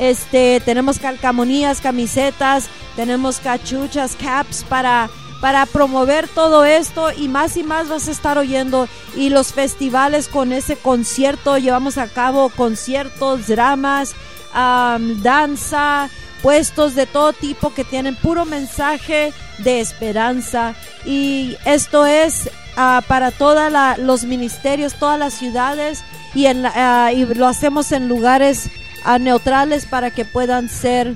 [0.00, 5.10] este, tenemos calcamonías, camisetas, tenemos cachuchas, caps para
[5.40, 8.88] para promover todo esto y más y más vas a estar oyendo.
[9.16, 14.14] Y los festivales con ese concierto llevamos a cabo conciertos, dramas,
[14.52, 16.10] danza,
[16.42, 20.74] puestos de todo tipo que tienen puro mensaje de esperanza.
[21.04, 26.02] Y esto es ah, para todos los ministerios, todas las ciudades
[26.34, 28.68] y, ah, y lo hacemos en lugares
[29.04, 31.14] a neutrales para que puedan ser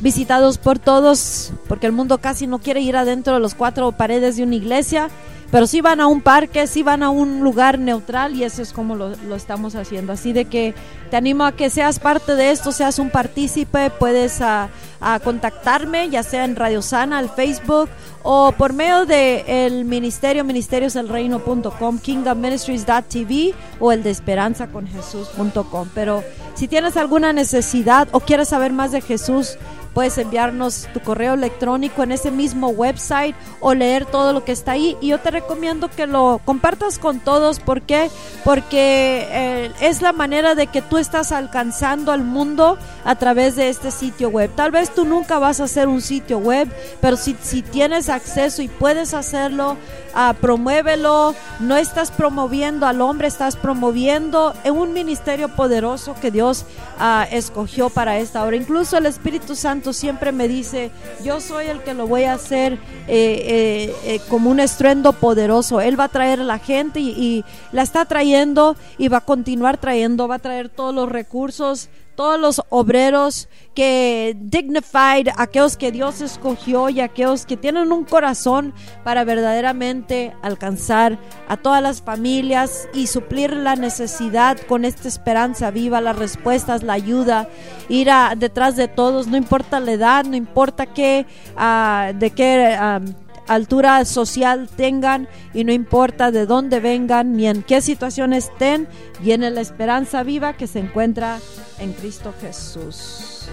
[0.00, 4.36] visitados por todos, porque el mundo casi no quiere ir adentro de los cuatro paredes
[4.36, 5.08] de una iglesia,
[5.52, 8.72] pero sí van a un parque, sí van a un lugar neutral y eso es
[8.72, 10.14] como lo, estamos haciendo.
[10.14, 10.74] Así de que
[11.10, 14.70] te animo a que seas parte de esto, seas un partícipe, puedes a,
[15.22, 17.90] contactarme, ya sea en Radio Sana, al Facebook
[18.22, 25.88] o por medio del el ministerio, ministeriosdelreino.com, kingdomministries.tv o el de esperanzaconjesús.com.
[25.94, 26.24] Pero
[26.54, 29.58] si tienes alguna necesidad o quieres saber más de Jesús,
[29.94, 34.72] puedes enviarnos tu correo electrónico en ese mismo website o leer todo lo que está
[34.72, 34.96] ahí.
[35.00, 37.60] Y yo te recomiendo que lo compartas con todos.
[37.60, 38.10] ¿Por qué?
[38.44, 43.68] Porque eh, es la manera de que tú estás alcanzando al mundo a través de
[43.68, 44.50] este sitio web.
[44.54, 46.68] Tal vez tú nunca vas a hacer un sitio web,
[47.00, 49.76] pero si, si tienes acceso y puedes hacerlo,
[50.14, 51.34] uh, promuévelo.
[51.60, 56.64] No estás promoviendo al hombre, estás promoviendo en un ministerio poderoso que Dios
[57.00, 58.56] uh, escogió para esta hora.
[58.56, 60.90] Incluso el Espíritu Santo siempre me dice,
[61.24, 62.78] yo soy el que lo voy a hacer eh,
[63.08, 65.80] eh, eh, como un estruendo poderoso.
[65.80, 69.22] Él va a traer a la gente y, y la está trayendo y va a
[69.22, 71.88] continuar trayendo, va a traer todos los recursos
[72.22, 78.74] todos los obreros que dignified, aquellos que Dios escogió y aquellos que tienen un corazón
[79.02, 81.18] para verdaderamente alcanzar
[81.48, 86.92] a todas las familias y suplir la necesidad con esta esperanza viva, las respuestas, la
[86.92, 87.48] ayuda,
[87.88, 92.78] ir a, detrás de todos, no importa la edad, no importa qué, uh, de qué
[92.78, 98.88] uh, altura social tengan y no importa de dónde vengan ni en qué situación estén,
[99.20, 101.38] viene la esperanza viva que se encuentra
[101.78, 103.48] en Cristo Jesús.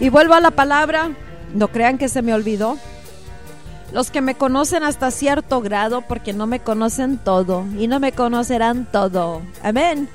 [0.00, 1.12] Y vuelvo a la palabra,
[1.54, 2.76] no crean que se me olvidó.
[3.92, 8.10] Los que me conocen hasta cierto grado, porque no me conocen todo y no me
[8.10, 9.42] conocerán todo.
[9.62, 10.08] Amén.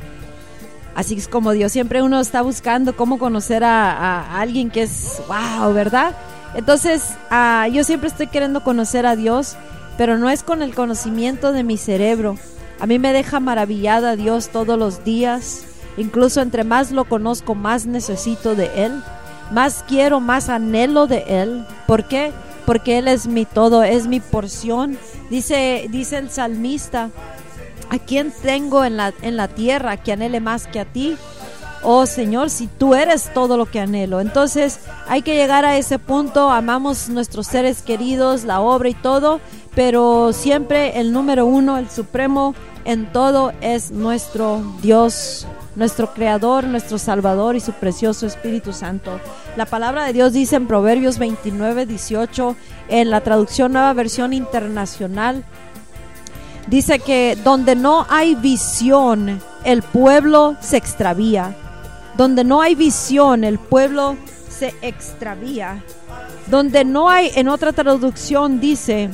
[0.98, 5.72] Así es como Dios, siempre uno está buscando cómo conocer a, alguien que es wow,
[5.72, 6.16] ¿verdad?
[6.56, 9.58] Entonces, uh, yo siempre estoy queriendo conocer a Dios,
[9.96, 12.36] pero no es con el conocimiento de mi cerebro.
[12.80, 15.66] A mí me deja maravillada Dios todos los días.
[15.98, 19.04] Incluso entre más lo conozco, más necesito de Él.
[19.52, 21.64] Más quiero, más anhelo de Él.
[21.86, 22.32] ¿Por qué?
[22.66, 24.98] Porque Él es mi todo, es mi porción.
[25.30, 27.12] Dice, dice el salmista,
[27.90, 31.18] ¿a quién tengo en la, en la tierra que anhele más que a ti?
[31.84, 34.20] oh Señor, si tú eres todo lo que anhelo.
[34.20, 39.40] Entonces hay que llegar a ese punto, amamos nuestros seres queridos, la obra y todo,
[39.76, 46.98] pero siempre el número uno, el supremo en todo es nuestro Dios, nuestro Creador, nuestro
[46.98, 49.20] Salvador y su precioso Espíritu Santo.
[49.56, 52.56] La palabra de Dios dice en Proverbios 29, 18,
[52.90, 55.44] en la traducción nueva versión internacional,
[56.68, 61.56] dice que donde no hay visión, el pueblo se extravía
[62.18, 64.18] donde no hay visión, el pueblo
[64.50, 65.84] se extravía.
[66.48, 69.12] Donde no hay, en otra traducción dice,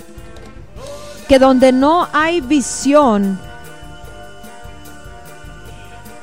[1.28, 3.40] que donde no hay visión,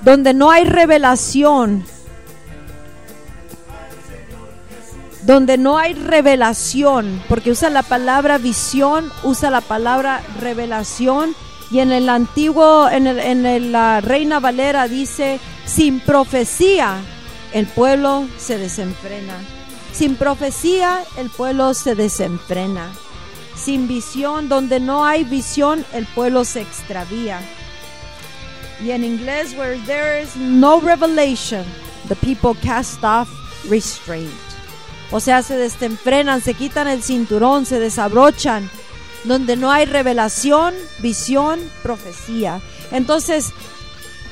[0.02, 1.84] donde no hay revelación,
[5.22, 11.34] donde no hay revelación, porque usa la palabra visión, usa la palabra revelación,
[11.70, 16.96] y en el antiguo, en, el, en la Reina Valera dice sin profecía,
[17.52, 19.34] el pueblo se desenfrena.
[19.92, 22.90] Sin profecía, el pueblo se desenfrena.
[23.56, 27.40] Sin visión, donde no hay visión, el pueblo se extravía.
[28.82, 31.64] Y en inglés, where there is no revelation,
[32.08, 33.28] the people cast off
[33.68, 34.49] restraint.
[35.10, 38.70] O sea, se desenfrenan, se quitan el cinturón, se desabrochan.
[39.24, 42.60] Donde no hay revelación, visión, profecía.
[42.90, 43.52] Entonces,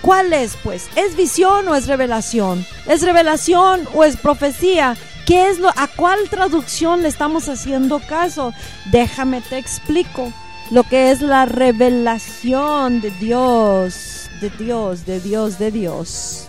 [0.01, 0.89] ¿Cuál es pues?
[0.95, 2.64] ¿Es visión o es revelación?
[2.87, 4.97] ¿Es revelación o es profecía?
[5.26, 8.53] ¿Qué es lo a cuál traducción le estamos haciendo caso?
[8.93, 10.33] Déjame te explico
[10.70, 16.49] lo que es la revelación de Dios, de Dios, de Dios, de Dios.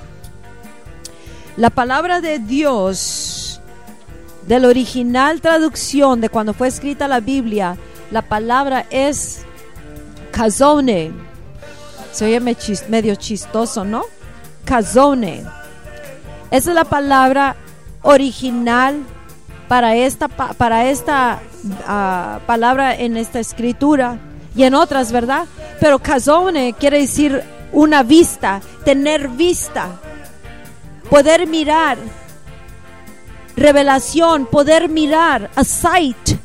[1.57, 3.38] La palabra de Dios
[4.47, 7.77] de la original traducción de cuando fue escrita la Biblia,
[8.11, 9.41] la palabra es
[10.31, 11.11] kazone
[12.11, 12.39] se oye
[12.89, 14.03] medio chistoso, ¿no?
[14.65, 15.43] Cazone.
[16.51, 17.55] Esa es la palabra
[18.01, 18.97] original
[19.67, 24.17] para esta, para esta uh, palabra en esta escritura
[24.55, 25.45] y en otras, ¿verdad?
[25.79, 29.99] Pero cazone quiere decir una vista, tener vista,
[31.09, 31.97] poder mirar,
[33.59, 36.37] revelación, poder mirar, a sight,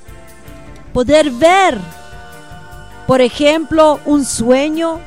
[0.92, 1.78] poder ver.
[3.06, 5.00] Por ejemplo, un sueño,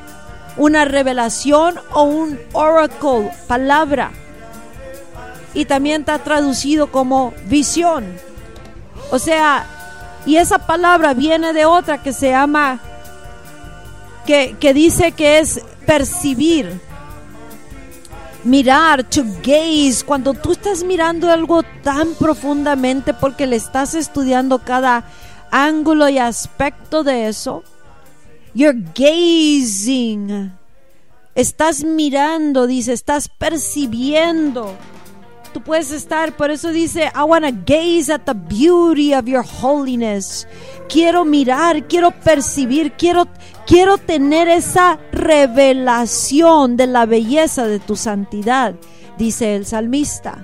[0.57, 4.11] una revelación o un oracle, palabra.
[5.53, 8.05] Y también está traducido como visión.
[9.11, 9.65] O sea,
[10.25, 12.79] y esa palabra viene de otra que se llama,
[14.25, 16.81] que, que dice que es percibir,
[18.47, 20.03] mirar, to gaze.
[20.05, 25.05] Cuando tú estás mirando algo tan profundamente porque le estás estudiando cada
[25.51, 27.63] ángulo y aspecto de eso,
[28.57, 30.51] You're gazing.
[31.35, 34.73] Estás mirando, dice, estás percibiendo.
[35.53, 39.43] Tú puedes estar, por eso dice, I want to gaze at the beauty of your
[39.43, 40.47] holiness.
[40.89, 43.27] Quiero mirar, quiero percibir, quiero,
[43.68, 48.74] quiero tener esa revelación de la belleza de tu santidad,
[49.18, 50.41] dice el salmista.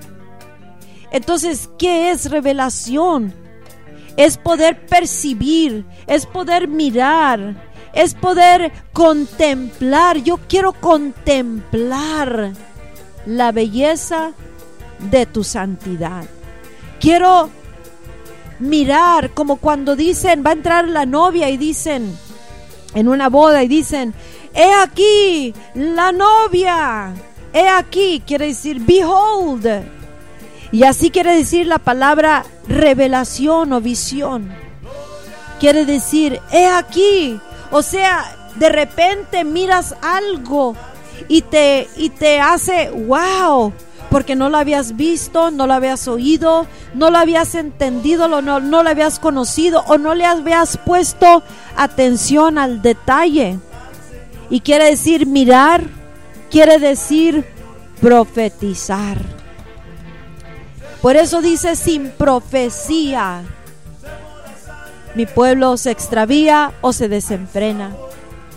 [1.10, 3.34] Entonces, ¿qué es revelación?
[4.16, 10.18] Es poder percibir, es poder mirar, es poder contemplar.
[10.18, 12.52] Yo quiero contemplar
[13.26, 14.32] la belleza
[15.10, 16.24] de tu santidad.
[17.00, 17.48] Quiero
[18.58, 22.16] mirar como cuando dicen, va a entrar la novia y dicen,
[22.94, 24.14] en una boda y dicen,
[24.54, 27.12] he aquí la novia,
[27.52, 29.66] he aquí, quiere decir, behold.
[30.72, 34.52] Y así quiere decir la palabra revelación o visión.
[35.60, 37.40] Quiere decir, he aquí
[37.74, 40.76] o sea, de repente miras algo
[41.26, 43.72] y te, y te hace wow,
[44.14, 48.82] porque no lo habías visto, no lo habías oído, no lo habías entendido, no, no
[48.84, 51.42] lo habías conocido o no le habías puesto
[51.74, 53.58] atención al detalle.
[54.50, 55.82] Y quiere decir mirar,
[56.48, 57.44] quiere decir
[58.00, 59.18] profetizar.
[61.02, 63.42] Por eso dice sin profecía
[65.16, 67.90] mi pueblo se extravía o se desenfrena.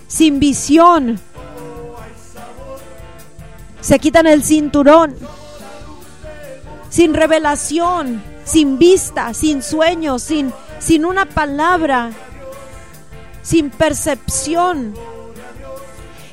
[0.07, 1.19] Sin visión.
[3.81, 5.15] Se quitan el cinturón.
[6.97, 12.09] Sin revelación, sin vista, sin sueño, sin, sin una palabra,
[13.43, 14.95] sin percepción.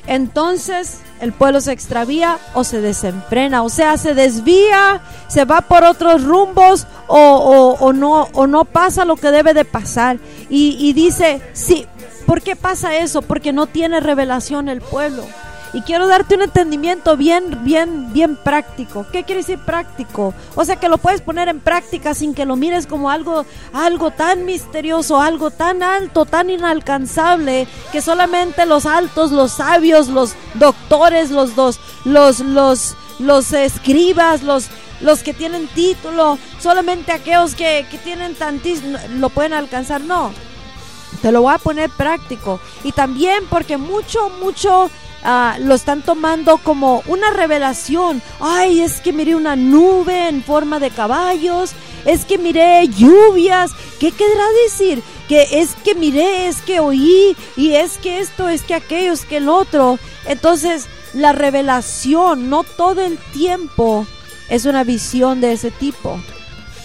[0.07, 5.85] Entonces el pueblo se extravía o se desenfrena, o sea, se desvía, se va por
[5.85, 10.17] otros rumbos o, no, o no pasa lo que debe de pasar.
[10.49, 11.87] Y, y dice, sí,
[12.25, 13.21] ¿por qué pasa eso?
[13.21, 15.27] Porque no tiene revelación el pueblo.
[15.75, 19.05] Y quiero darte un entendimiento bien, bien, bien práctico.
[19.11, 20.33] ¿Qué quiere decir práctico?
[20.55, 24.13] O sea que lo puedes poner en práctica sin que lo mires como algo, algo
[24.13, 31.33] tan misterioso, algo tan alto, tan inalcanzable, que solamente los altos, los sabios, los doctores,
[31.33, 34.69] los dos, los, los, los escribas, los,
[35.01, 40.03] los que tienen título, solamente aquellos que, que tienen tantísimo, lo pueden alcanzar.
[40.03, 40.33] No,
[41.21, 42.61] te lo voy a poner práctico.
[42.85, 44.89] Y también porque mucho, mucho
[45.27, 48.21] Ah, lo están tomando como una revelación.
[48.41, 51.73] Ay, es que miré una nube en forma de caballos,
[52.05, 53.71] es que miré lluvias.
[53.99, 55.03] ¿Qué querrá decir?
[55.27, 59.25] Que es que miré, es que oí, y es que esto, es que aquello, es
[59.25, 59.99] que el otro.
[60.27, 64.07] Entonces, la revelación, no todo el tiempo
[64.51, 66.21] es una visión de ese tipo.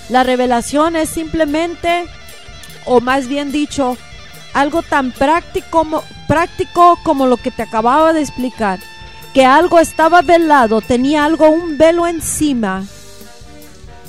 [0.08, 2.06] La revelación es simplemente,
[2.86, 3.98] o más bien dicho,
[4.54, 8.80] algo tan práctico como, práctico como lo que te acababa de explicar,
[9.34, 12.86] que algo estaba velado, tenía algo, un velo encima,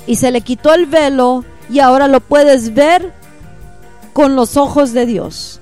[0.05, 3.11] y se le quitó el velo y ahora lo puedes ver
[4.13, 5.61] con los ojos de Dios,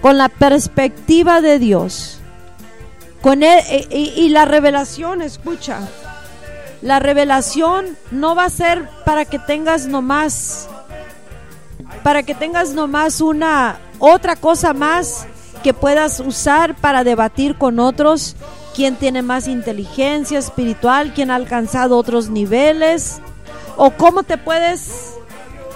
[0.00, 2.18] con la perspectiva de Dios.
[3.20, 5.80] Con él, e, y, y la revelación, escucha,
[6.82, 10.68] la revelación no va a ser para que tengas nomás,
[12.04, 15.26] para que tengas nomás una, otra cosa más
[15.62, 18.36] que puedas usar para debatir con otros,
[18.74, 23.20] quién tiene más inteligencia espiritual, quién ha alcanzado otros niveles,
[23.76, 25.14] o cómo te puedes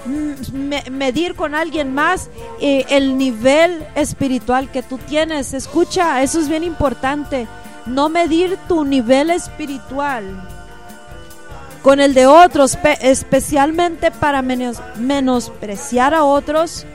[0.07, 2.29] mm, medir con alguien más
[2.61, 5.55] eh, el nivel espiritual que tú tienes.
[5.55, 7.47] Escucha, eso es bien importante.
[7.87, 10.49] No medir tu nivel espiritual
[11.83, 16.87] con el de otros, especialmente para menospreciar a otros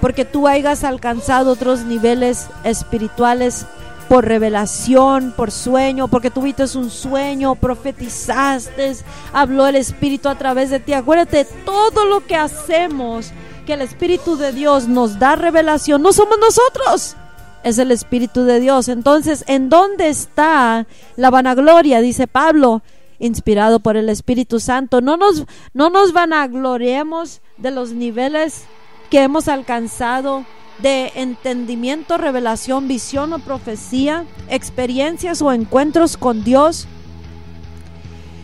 [0.00, 3.66] porque tú hayas alcanzado otros niveles espirituales
[4.08, 8.96] por revelación, por sueño, porque tuviste un sueño, profetizaste,
[9.32, 10.94] habló el Espíritu a través de ti.
[10.94, 13.30] Acuérdate, todo lo que hacemos,
[13.66, 17.14] que el Espíritu de Dios nos da revelación, no somos nosotros,
[17.62, 18.88] es el Espíritu de Dios.
[18.88, 22.00] Entonces, ¿en dónde está la vanagloria?
[22.00, 22.82] Dice Pablo,
[23.20, 25.00] inspirado por el Espíritu Santo.
[25.00, 28.64] No nos, no nos vanagloriemos de los niveles
[29.10, 30.44] que hemos alcanzado
[30.78, 36.86] de entendimiento, revelación, visión o profecía, experiencias o encuentros con Dios,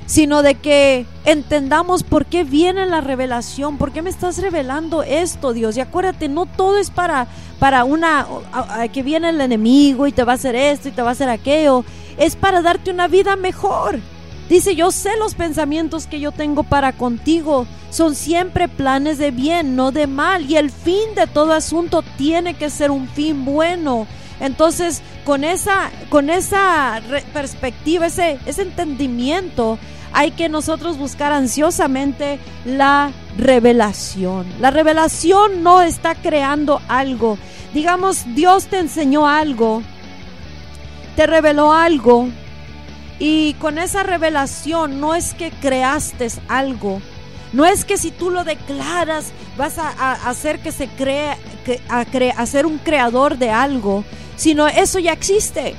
[0.07, 5.53] sino de que entendamos por qué viene la revelación, por qué me estás revelando esto,
[5.53, 5.77] Dios.
[5.77, 7.27] Y acuérdate, no todo es para,
[7.59, 8.27] para una,
[8.93, 11.29] que viene el enemigo y te va a hacer esto y te va a hacer
[11.29, 11.85] aquello,
[12.19, 14.01] es para darte una vida mejor.
[14.49, 17.67] Dice, yo sé los pensamientos que yo tengo para contigo.
[17.91, 20.49] Son siempre planes de bien, no de mal.
[20.49, 24.07] Y el fin de todo asunto tiene que ser un fin bueno.
[24.39, 27.01] Entonces, con esa, con esa
[27.33, 29.79] perspectiva, ese, ese entendimiento,
[30.13, 34.47] hay que nosotros buscar ansiosamente la revelación.
[34.61, 37.37] La revelación no está creando algo.
[37.75, 39.83] Digamos, Dios te enseñó algo,
[41.17, 42.29] te reveló algo
[43.19, 47.01] y con esa revelación no es que creaste algo,
[47.53, 52.47] no es que si tú lo declaras vas a, hacer que se cree, que, a,
[52.47, 54.05] ser un creador de algo,
[54.37, 55.75] sino eso ya existe.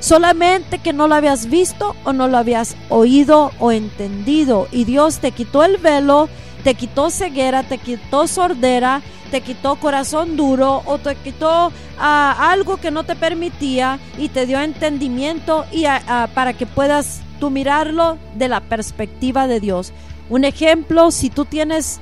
[0.00, 4.68] Solamente que no lo habías visto o no lo habías oído o entendido.
[4.70, 6.28] Y Dios te quitó el velo,
[6.62, 12.78] te quitó ceguera, te quitó sordera, te quitó corazón duro o te quitó ah, algo
[12.78, 17.50] que no te permitía y te dio entendimiento y ah, ah, para que puedas tú
[17.50, 19.92] mirarlo de la perspectiva de Dios.
[20.28, 22.00] Un ejemplo, si tú tienes,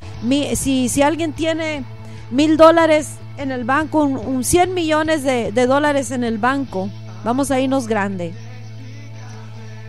[0.54, 1.84] si, si alguien tiene
[2.30, 6.88] mil dólares en el banco, un, 100 millones de, de dólares en el banco,
[7.24, 8.32] vamos a irnos grande.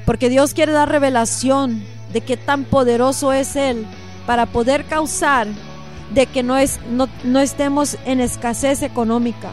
[0.05, 1.83] Porque Dios quiere dar revelación
[2.13, 3.85] de qué tan poderoso es Él
[4.25, 5.47] para poder causar
[6.13, 9.51] de que no, es, no, no estemos en escasez económica.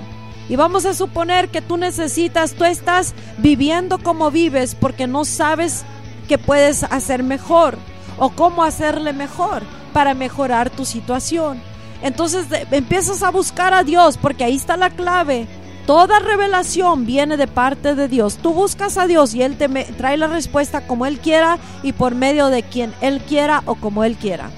[0.49, 5.85] Y vamos a suponer que tú necesitas, tú estás viviendo como vives porque no sabes
[6.29, 7.79] que puedes hacer mejor
[8.19, 11.61] o cómo hacerle mejor para mejorar tu situación.
[12.03, 15.47] Entonces empiezas a buscar a Dios porque ahí está la clave.
[15.87, 18.37] Toda revelación viene de parte de Dios.
[18.37, 22.15] Tú buscas a Dios y Él te trae la respuesta como Él quiera y por
[22.15, 24.51] medio de quien Él quiera o como Él quiera.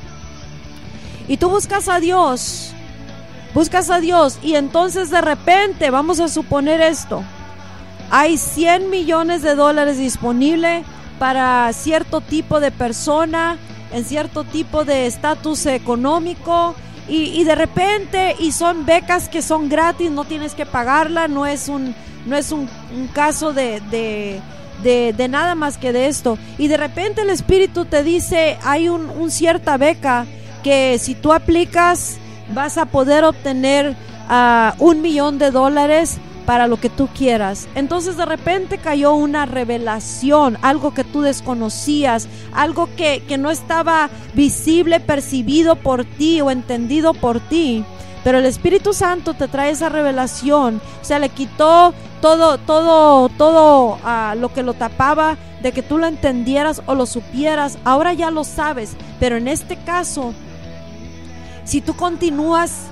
[1.29, 2.73] Y tú buscas a Dios,
[3.55, 7.23] buscas a Dios y entonces de repente, vamos a suponer esto,
[8.11, 10.85] hay 100 millones de dólares disponibles
[11.19, 13.57] para cierto tipo de persona,
[13.93, 16.75] en cierto tipo de estatus económico.
[17.09, 21.69] Y, de repente, y son becas que son gratis, no tienes que pagarla, no es
[21.69, 21.95] un,
[22.27, 22.69] no es un,
[23.15, 23.81] caso de,
[24.83, 26.37] de, nada más que de esto.
[26.59, 30.27] Y de repente el Espíritu te dice, hay un, un cierta beca
[30.67, 32.17] que si tú aplicas
[32.53, 33.95] vas a poder obtener
[34.29, 37.69] uh, un millón de dólares para lo que tú quieras.
[37.77, 44.11] Entonces de repente cayó una revelación, algo que tú desconocías, algo que, que no estaba
[44.35, 47.85] visible, percibido por ti o entendido por ti.
[48.25, 50.81] Pero el Espíritu Santo te trae esa revelación.
[51.01, 55.97] O sea, le quitó todo, todo, todo a lo que lo tapaba de que tú
[55.97, 57.79] lo entendieras o lo supieras.
[57.85, 58.97] Ahora ya lo sabes.
[59.21, 60.35] Pero en este caso
[61.67, 62.87] si tú continúas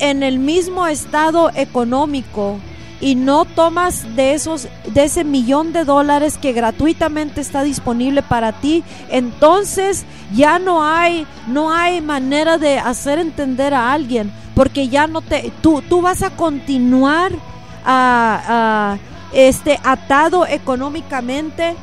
[0.00, 2.58] en el mismo estado económico
[3.00, 8.52] y no tomas de esos de ese millón de dólares que gratuitamente está disponible para
[8.52, 10.04] ti, entonces
[10.34, 15.52] ya no hay no hay manera de hacer entender a alguien, porque ya no te
[15.62, 17.32] tú tú vas a continuar
[17.84, 18.98] a,
[19.32, 21.76] este atado económicamente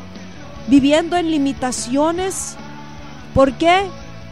[0.68, 2.58] viviendo en limitaciones.
[3.34, 3.86] ¿Por qué?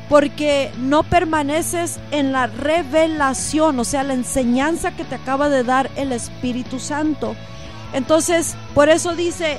[0.09, 5.89] Porque no permaneces en la revelación, o sea, la enseñanza que te acaba de dar
[5.95, 7.35] el Espíritu Santo.
[7.93, 9.57] Entonces, por eso dice,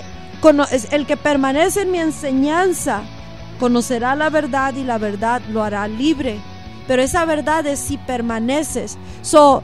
[0.90, 3.02] el que permanece en mi enseñanza
[3.58, 6.38] conocerá la verdad y la verdad lo hará libre.
[6.86, 8.96] Pero esa verdad es si permaneces.
[9.22, 9.62] So,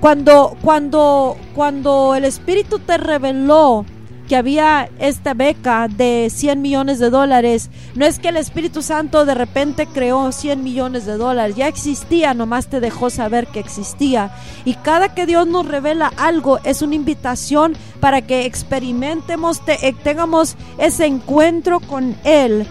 [0.00, 3.84] cuando, cuando, cuando el Espíritu te reveló
[4.32, 7.68] que había esta beca de 100 millones de dólares.
[7.94, 12.32] No es que el Espíritu Santo de repente creó 100 millones de dólares, ya existía,
[12.32, 14.34] nomás te dejó saber que existía.
[14.64, 20.56] Y cada que Dios nos revela algo es una invitación para que experimentemos, eh, tengamos
[20.78, 22.66] ese encuentro con Él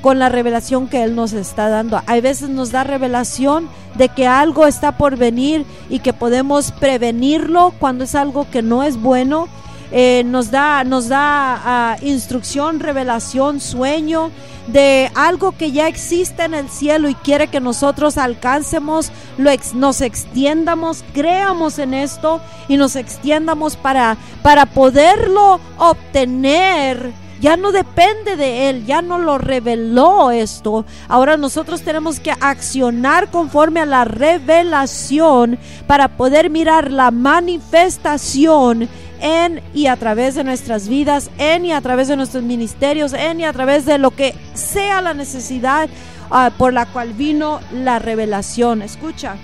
[0.00, 2.00] con la revelación que Él nos está dando.
[2.06, 7.74] Hay veces nos da revelación de que algo está por venir y que podemos prevenirlo
[7.78, 9.48] cuando es algo que no es bueno
[9.92, 14.30] eh, nos da, nos da ah, instrucción, revelación, sueño
[14.66, 20.00] de algo que ya existe en el cielo y quiere que nosotros alcancemos, lo nos
[20.00, 27.12] extiendamos, creamos en esto y nos extiendamos para, para poderlo obtener
[27.42, 30.84] ya no depende de Él, ya no lo reveló esto.
[31.08, 38.88] Ahora nosotros tenemos que accionar conforme a la revelación para poder mirar la manifestación
[39.22, 43.40] en y a través de nuestras vidas, en y a través de nuestros ministerios, en
[43.40, 45.88] y a través de lo que sea la necesidad
[46.30, 48.82] ah, por la cual vino la revelación.
[48.82, 49.36] Escucha,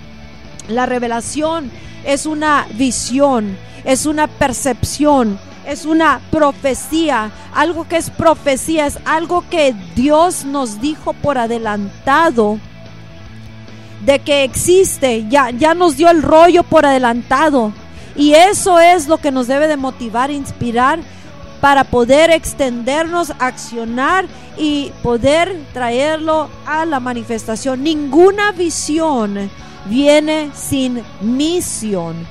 [0.67, 1.71] la revelación
[2.03, 7.31] es una visión, es una percepción, es una profecía.
[7.53, 12.59] Algo que es profecía es algo que Dios nos dijo por adelantado
[14.05, 17.71] de que existe, ya, ya nos dio el rollo por adelantado.
[18.19, 20.99] Y eso es lo que nos debe de motivar, inspirar
[21.61, 24.25] para poder extendernos, accionar
[24.57, 27.81] y poder traerlo a la manifestación.
[27.81, 29.49] Ninguna visión
[29.85, 32.27] viene sin misión.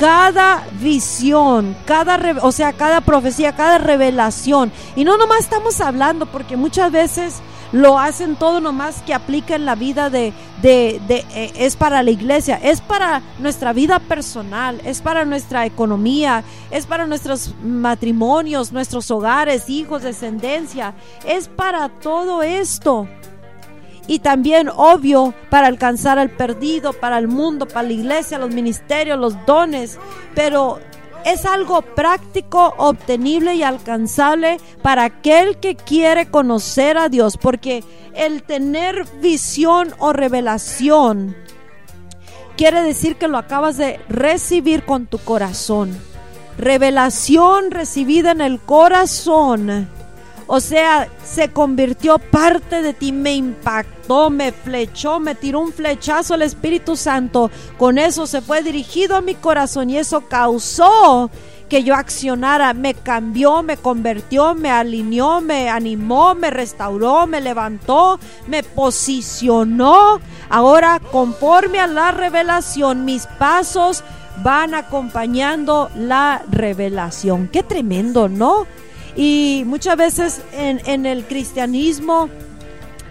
[0.00, 4.72] Cada visión, cada, o sea, cada profecía, cada revelación.
[4.96, 7.42] Y no nomás estamos hablando, porque muchas veces
[7.72, 10.32] lo hacen todo nomás que aplica en la vida de,
[10.62, 16.44] de, eh, es para la iglesia, es para nuestra vida personal, es para nuestra economía,
[16.70, 20.94] es para nuestros matrimonios, nuestros hogares, hijos, descendencia,
[21.26, 23.06] es para todo esto.
[24.06, 29.18] Y también, obvio, para alcanzar al perdido, para el mundo, para la iglesia, los ministerios,
[29.18, 29.98] los dones.
[30.34, 30.80] Pero
[31.24, 37.84] es algo práctico, obtenible y alcanzable para aquel que quiere conocer a Dios, porque
[38.14, 41.36] el tener visión o revelación
[42.56, 45.96] quiere decir que lo acabas de recibir con tu corazón.
[46.58, 49.88] Revelación recibida en el corazón
[50.52, 56.34] o sea, se convirtió parte de ti, me impactó, me flechó, me tiró un flechazo
[56.34, 57.52] el Espíritu Santo.
[57.78, 61.30] Con eso se fue dirigido a mi corazón y eso causó
[61.68, 68.18] que yo accionara, me cambió, me convirtió, me alineó, me animó, me restauró, me levantó,
[68.48, 70.20] me posicionó.
[70.48, 74.02] Ahora, conforme a la revelación, mis pasos
[74.42, 77.46] van acompañando la revelación.
[77.46, 78.66] Qué tremendo, ¿no?
[79.16, 82.28] Y muchas veces en, en el cristianismo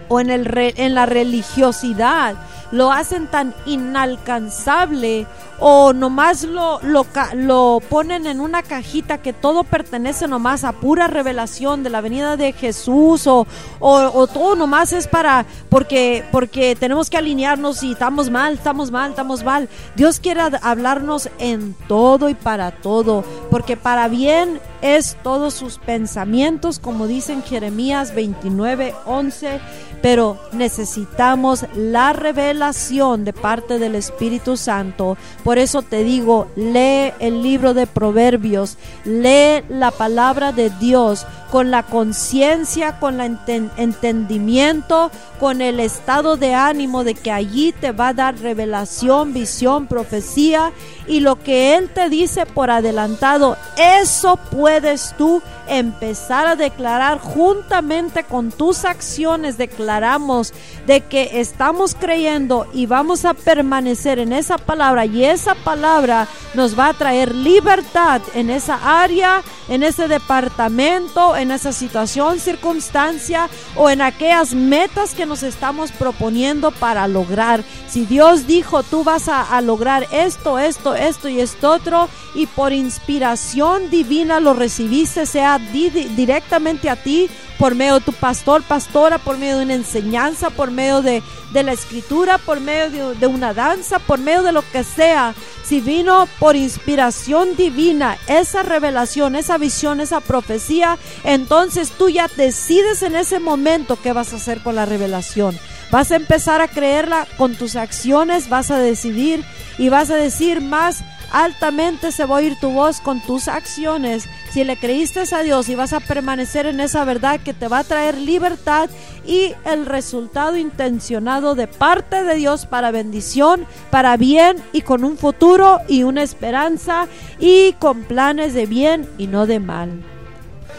[0.08, 2.36] o en, el en la religiosidad
[2.72, 5.26] lo hacen tan inalcanzable
[5.60, 11.06] o nomás lo, lo, lo, ponen en una cajita que todo pertenece nomás a pura
[11.06, 13.46] revelación de la venida de Jesús o,
[13.78, 19.10] o, todo nomás es para porque porque tenemos que alinearnos y estamos mal, estamos mal,
[19.10, 19.68] estamos mal.
[19.96, 26.78] Dios quiere hablarnos en todo y para todo, porque para bien es todos sus pensamientos,
[26.78, 29.60] como dice en Jeremías 29, 11
[30.02, 35.16] pero necesitamos la revelación de parte del Espíritu Santo.
[35.44, 41.70] Por eso te digo, lee el libro de Proverbios, lee la palabra de Dios con
[41.70, 43.38] la conciencia, con el
[43.78, 49.86] entendimiento, con el estado de ánimo de que allí te va a dar revelación, visión,
[49.86, 50.72] profecía
[51.10, 58.22] y lo que Él te dice por adelantado, eso puedes tú empezar a declarar juntamente
[58.22, 60.52] con tus acciones, declaramos
[60.86, 66.78] de que estamos creyendo y vamos a permanecer en esa palabra y esa palabra nos
[66.78, 73.90] va a traer libertad en esa área, en ese departamento, en esa situación, circunstancia o
[73.90, 77.62] en aquellas metas que nos estamos proponiendo para lograr.
[77.88, 82.72] Si Dios dijo, tú vas a, lograr esto, esto, esto y esto otro, y por
[82.72, 87.28] inspiración divina lo recibiste, sea directamente a ti,
[87.60, 91.22] por medio de tu pastor, pastora, por medio de una enseñanza, por medio de,
[91.52, 95.34] la escritura, por medio de, una danza, por medio de lo que sea.
[95.62, 103.02] Si vino por inspiración divina esa revelación, esa visión, esa profecía, entonces tú ya decides
[103.02, 105.58] en ese momento qué vas a hacer con la revelación.
[105.90, 109.44] Vas a empezar a creerla con tus acciones, vas a decidir
[109.78, 114.28] y vas a decir más altamente se va a oír tu voz con tus acciones.
[114.52, 117.78] Si le creíste a Dios y vas a permanecer en esa verdad que te va
[117.80, 118.90] a traer libertad
[119.24, 125.16] y el resultado intencionado de parte de Dios para bendición, para bien y con un
[125.16, 127.06] futuro y una esperanza
[127.38, 130.02] y con planes de bien y no de mal.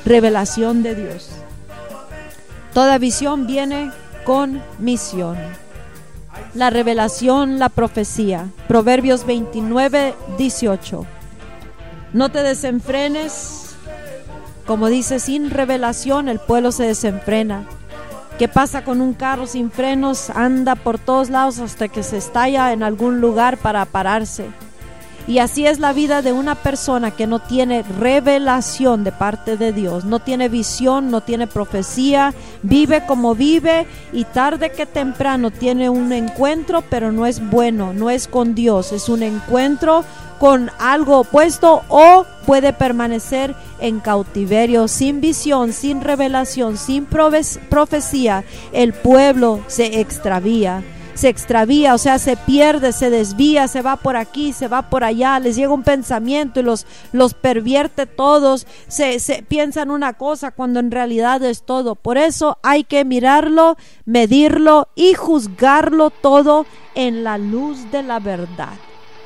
[0.05, 1.30] Revelación de Dios.
[2.74, 3.91] Toda visión viene
[4.26, 5.38] con misión
[6.53, 8.47] la revelación, la profecía.
[8.67, 11.05] Proverbios 29, 18.
[12.13, 13.76] No te desenfrenes.
[14.65, 17.65] Como dice, sin revelación el pueblo se desenfrena.
[18.38, 20.30] ¿Qué pasa con un carro sin frenos?
[20.30, 24.45] Anda por todos lados hasta que se estalla en algún lugar para pararse.
[25.28, 29.72] Y así es la vida de una persona que no tiene revelación de parte de
[29.72, 35.89] Dios, no tiene visión, no tiene profecía, vive como vive y tarde que temprano tiene
[35.89, 40.03] un encuentro, pero no es bueno, no es con Dios, es un encuentro
[40.39, 48.43] con algo opuesto o puede permanecer en cautiverio sin visión, sin revelación, sin profecía.
[48.74, 50.84] El pueblo se extravía
[51.14, 55.03] se extravía, o sea, se pierde, se desvía, se va por aquí, se va por
[55.03, 60.51] allá, les llega un pensamiento y los, los pervierte todos, se, se piensan una cosa
[60.51, 61.95] cuando en realidad es todo.
[61.95, 68.74] Por eso hay que mirarlo, medirlo y juzgarlo todo en la luz de la verdad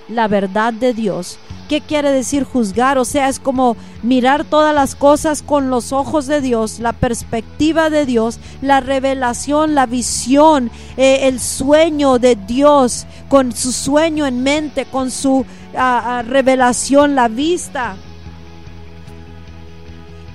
[0.07, 1.37] la verdad de Dios.
[1.67, 2.97] ¿Qué quiere decir juzgar?
[2.99, 7.89] O sea, es como mirar todas las cosas con los ojos de Dios, la perspectiva
[7.89, 14.43] de Dios, la revelación, la visión, eh, el sueño de Dios, con su sueño en
[14.43, 15.45] mente, con su
[15.75, 17.95] ah, ah, revelación, la vista.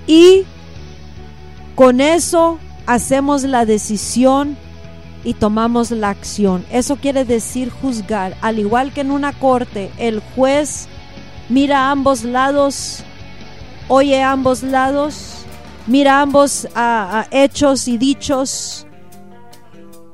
[0.08, 0.44] Y
[1.76, 4.56] con eso hacemos la decisión
[5.24, 6.64] y tomamos la acción.
[6.70, 8.36] Eso quiere decir juzgar.
[8.40, 10.88] Al igual que en una corte, el juez
[11.48, 13.04] mira a ambos lados,
[13.88, 15.44] oye a ambos lados,
[15.86, 18.86] mira ambos a, hechos y dichos,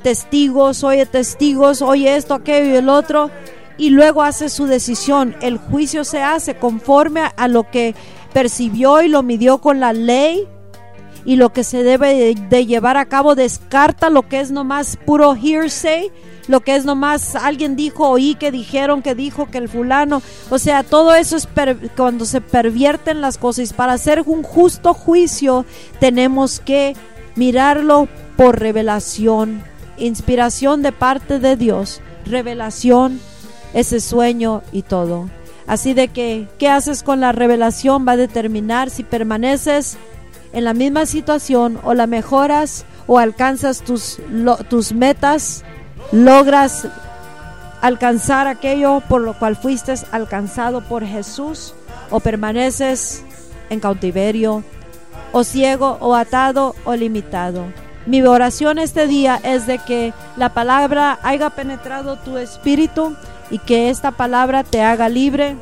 [0.02, 3.30] testigos, oye testigos, oye esto, aquello y el otro,
[3.78, 5.36] y luego hace su decisión.
[5.40, 7.94] El juicio se hace conforme a lo que
[8.32, 10.48] percibió y lo midió con la ley
[11.26, 15.34] y lo que se debe de, llevar a cabo descarta lo que es nomás puro
[15.34, 16.12] hearsay,
[16.46, 20.58] lo que es nomás alguien dijo, oí que dijeron, que dijo que el fulano, o
[20.58, 21.48] sea, todo eso es
[21.96, 23.72] cuando se pervierten las cosas.
[23.72, 25.66] Para hacer un justo juicio
[25.98, 26.94] tenemos que
[27.34, 29.64] mirarlo por revelación,
[29.98, 33.20] inspiración de parte de Dios, revelación,
[33.74, 35.28] ese sueño y todo.
[35.66, 38.06] Así de que, ¿qué haces con la revelación?
[38.06, 39.98] Va a determinar si permaneces
[40.56, 44.18] en la misma situación o la mejoras o alcanzas tus,
[44.70, 45.64] tus metas,
[46.12, 46.88] logras
[47.82, 51.74] alcanzar aquello por lo cual fuiste alcanzado por Jesús
[52.08, 53.22] o permaneces
[53.68, 54.64] en cautiverio
[55.30, 57.66] o ciego o atado o limitado.
[58.06, 63.14] Mi oración este día es de que la palabra haya penetrado tu espíritu
[63.50, 65.54] y que esta palabra te haga libre,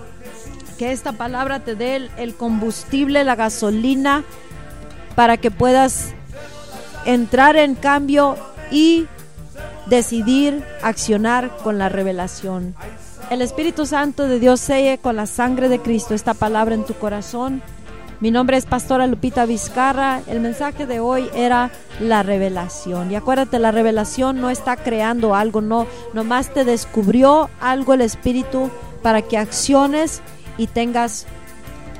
[0.78, 4.22] que esta palabra te dé el combustible, la gasolina
[5.14, 6.14] para que puedas
[7.04, 8.36] entrar en cambio
[8.70, 9.06] y
[9.86, 12.74] decidir accionar con la revelación.
[13.30, 16.94] El Espíritu Santo de Dios selle con la sangre de Cristo esta palabra en tu
[16.94, 17.62] corazón.
[18.20, 20.20] Mi nombre es Pastora Lupita Vizcarra.
[20.26, 23.10] El mensaje de hoy era la revelación.
[23.10, 28.70] Y acuérdate, la revelación no está creando algo, no, nomás te descubrió algo el Espíritu
[29.02, 30.22] para que acciones
[30.56, 31.26] y tengas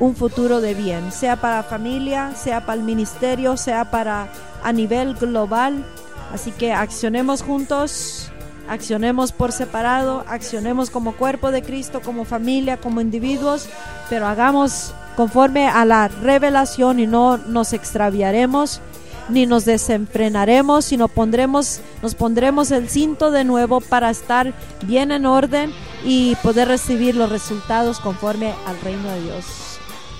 [0.00, 4.28] un futuro de bien, sea para familia, sea para el ministerio, sea para
[4.62, 5.84] a nivel global.
[6.32, 8.30] Así que accionemos juntos,
[8.68, 13.68] accionemos por separado, accionemos como cuerpo de Cristo, como familia, como individuos,
[14.10, 18.80] pero hagamos conforme a la revelación y no nos extraviaremos
[19.28, 25.24] ni nos desenfrenaremos, sino pondremos, nos pondremos el cinto de nuevo para estar bien en
[25.24, 25.72] orden
[26.04, 29.63] y poder recibir los resultados conforme al reino de Dios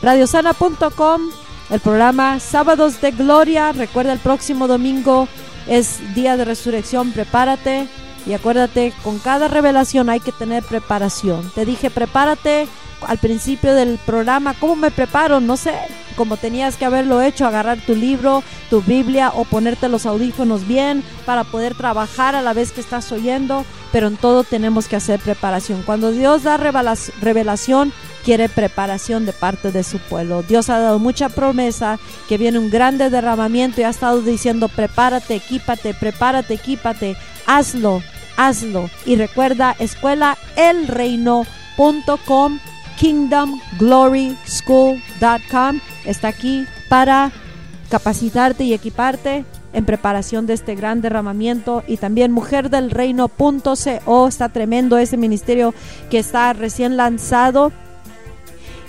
[0.05, 1.31] radiosana.com,
[1.71, 3.73] el programa Sábados de Gloria.
[3.73, 5.29] Recuerda, el próximo domingo
[5.67, 7.89] es día de resurrección, prepárate.
[8.27, 11.51] Y acuérdate, con cada revelación hay que tener preparación.
[11.55, 12.69] Te dije, prepárate
[13.07, 14.55] al principio del programa.
[14.61, 15.41] ¿Cómo me preparo?
[15.41, 15.75] No sé.
[16.17, 21.03] Como tenías que haberlo hecho, agarrar tu libro, tu Biblia o ponerte los audífonos bien
[21.27, 23.65] para poder trabajar a la vez que estás oyendo.
[23.91, 25.83] Pero en todo tenemos que hacer preparación.
[25.83, 27.93] Cuando Dios da revelación,
[28.25, 30.43] quiere preparación de parte de su pueblo.
[30.43, 31.99] Dios ha dado mucha promesa
[32.29, 37.17] que viene un grande derramamiento y ha estado diciendo prepárate, equípate, prepárate, equípate,
[37.47, 38.03] hazlo,
[38.37, 38.91] hazlo.
[39.05, 42.59] Y recuerda, escuela elreino.com,
[42.99, 47.31] kingdomgloryschool.com está aquí para
[47.91, 55.17] capacitarte y equiparte en preparación de este gran derramamiento y también mujerdelreino.co está tremendo ese
[55.17, 55.73] ministerio
[56.11, 57.71] que está recién lanzado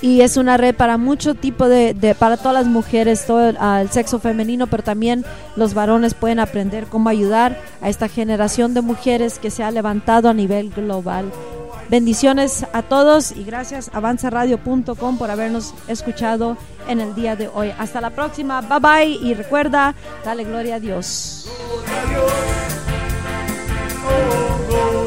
[0.02, 4.20] y es una red para mucho tipo de, para todas las mujeres, todo el, sexo
[4.20, 5.26] femenino, pero también
[5.56, 10.30] los varones pueden aprender cómo ayudar a esta generación de mujeres que se ha levantado
[10.30, 11.32] a nivel global.
[11.90, 17.72] Bendiciones a todos y gracias avanzaradio.com por habernos escuchado en el día de hoy.
[17.78, 19.94] Hasta la próxima, bye bye y recuerda,
[20.24, 21.48] dale gloria a Dios.
[21.68, 22.06] Gloria a
[24.80, 25.05] Dios.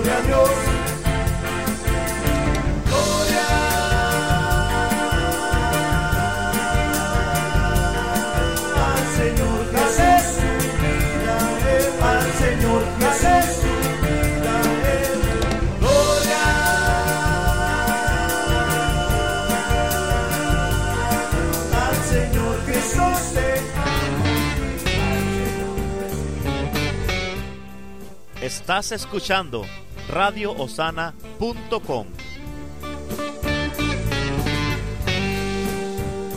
[28.49, 29.67] Estás escuchando
[30.09, 32.07] radioosana.com.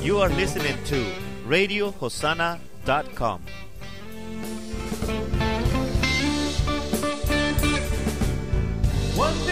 [0.01, 1.05] You are listening to
[1.47, 3.39] radiohosana.com.
[9.15, 9.50] One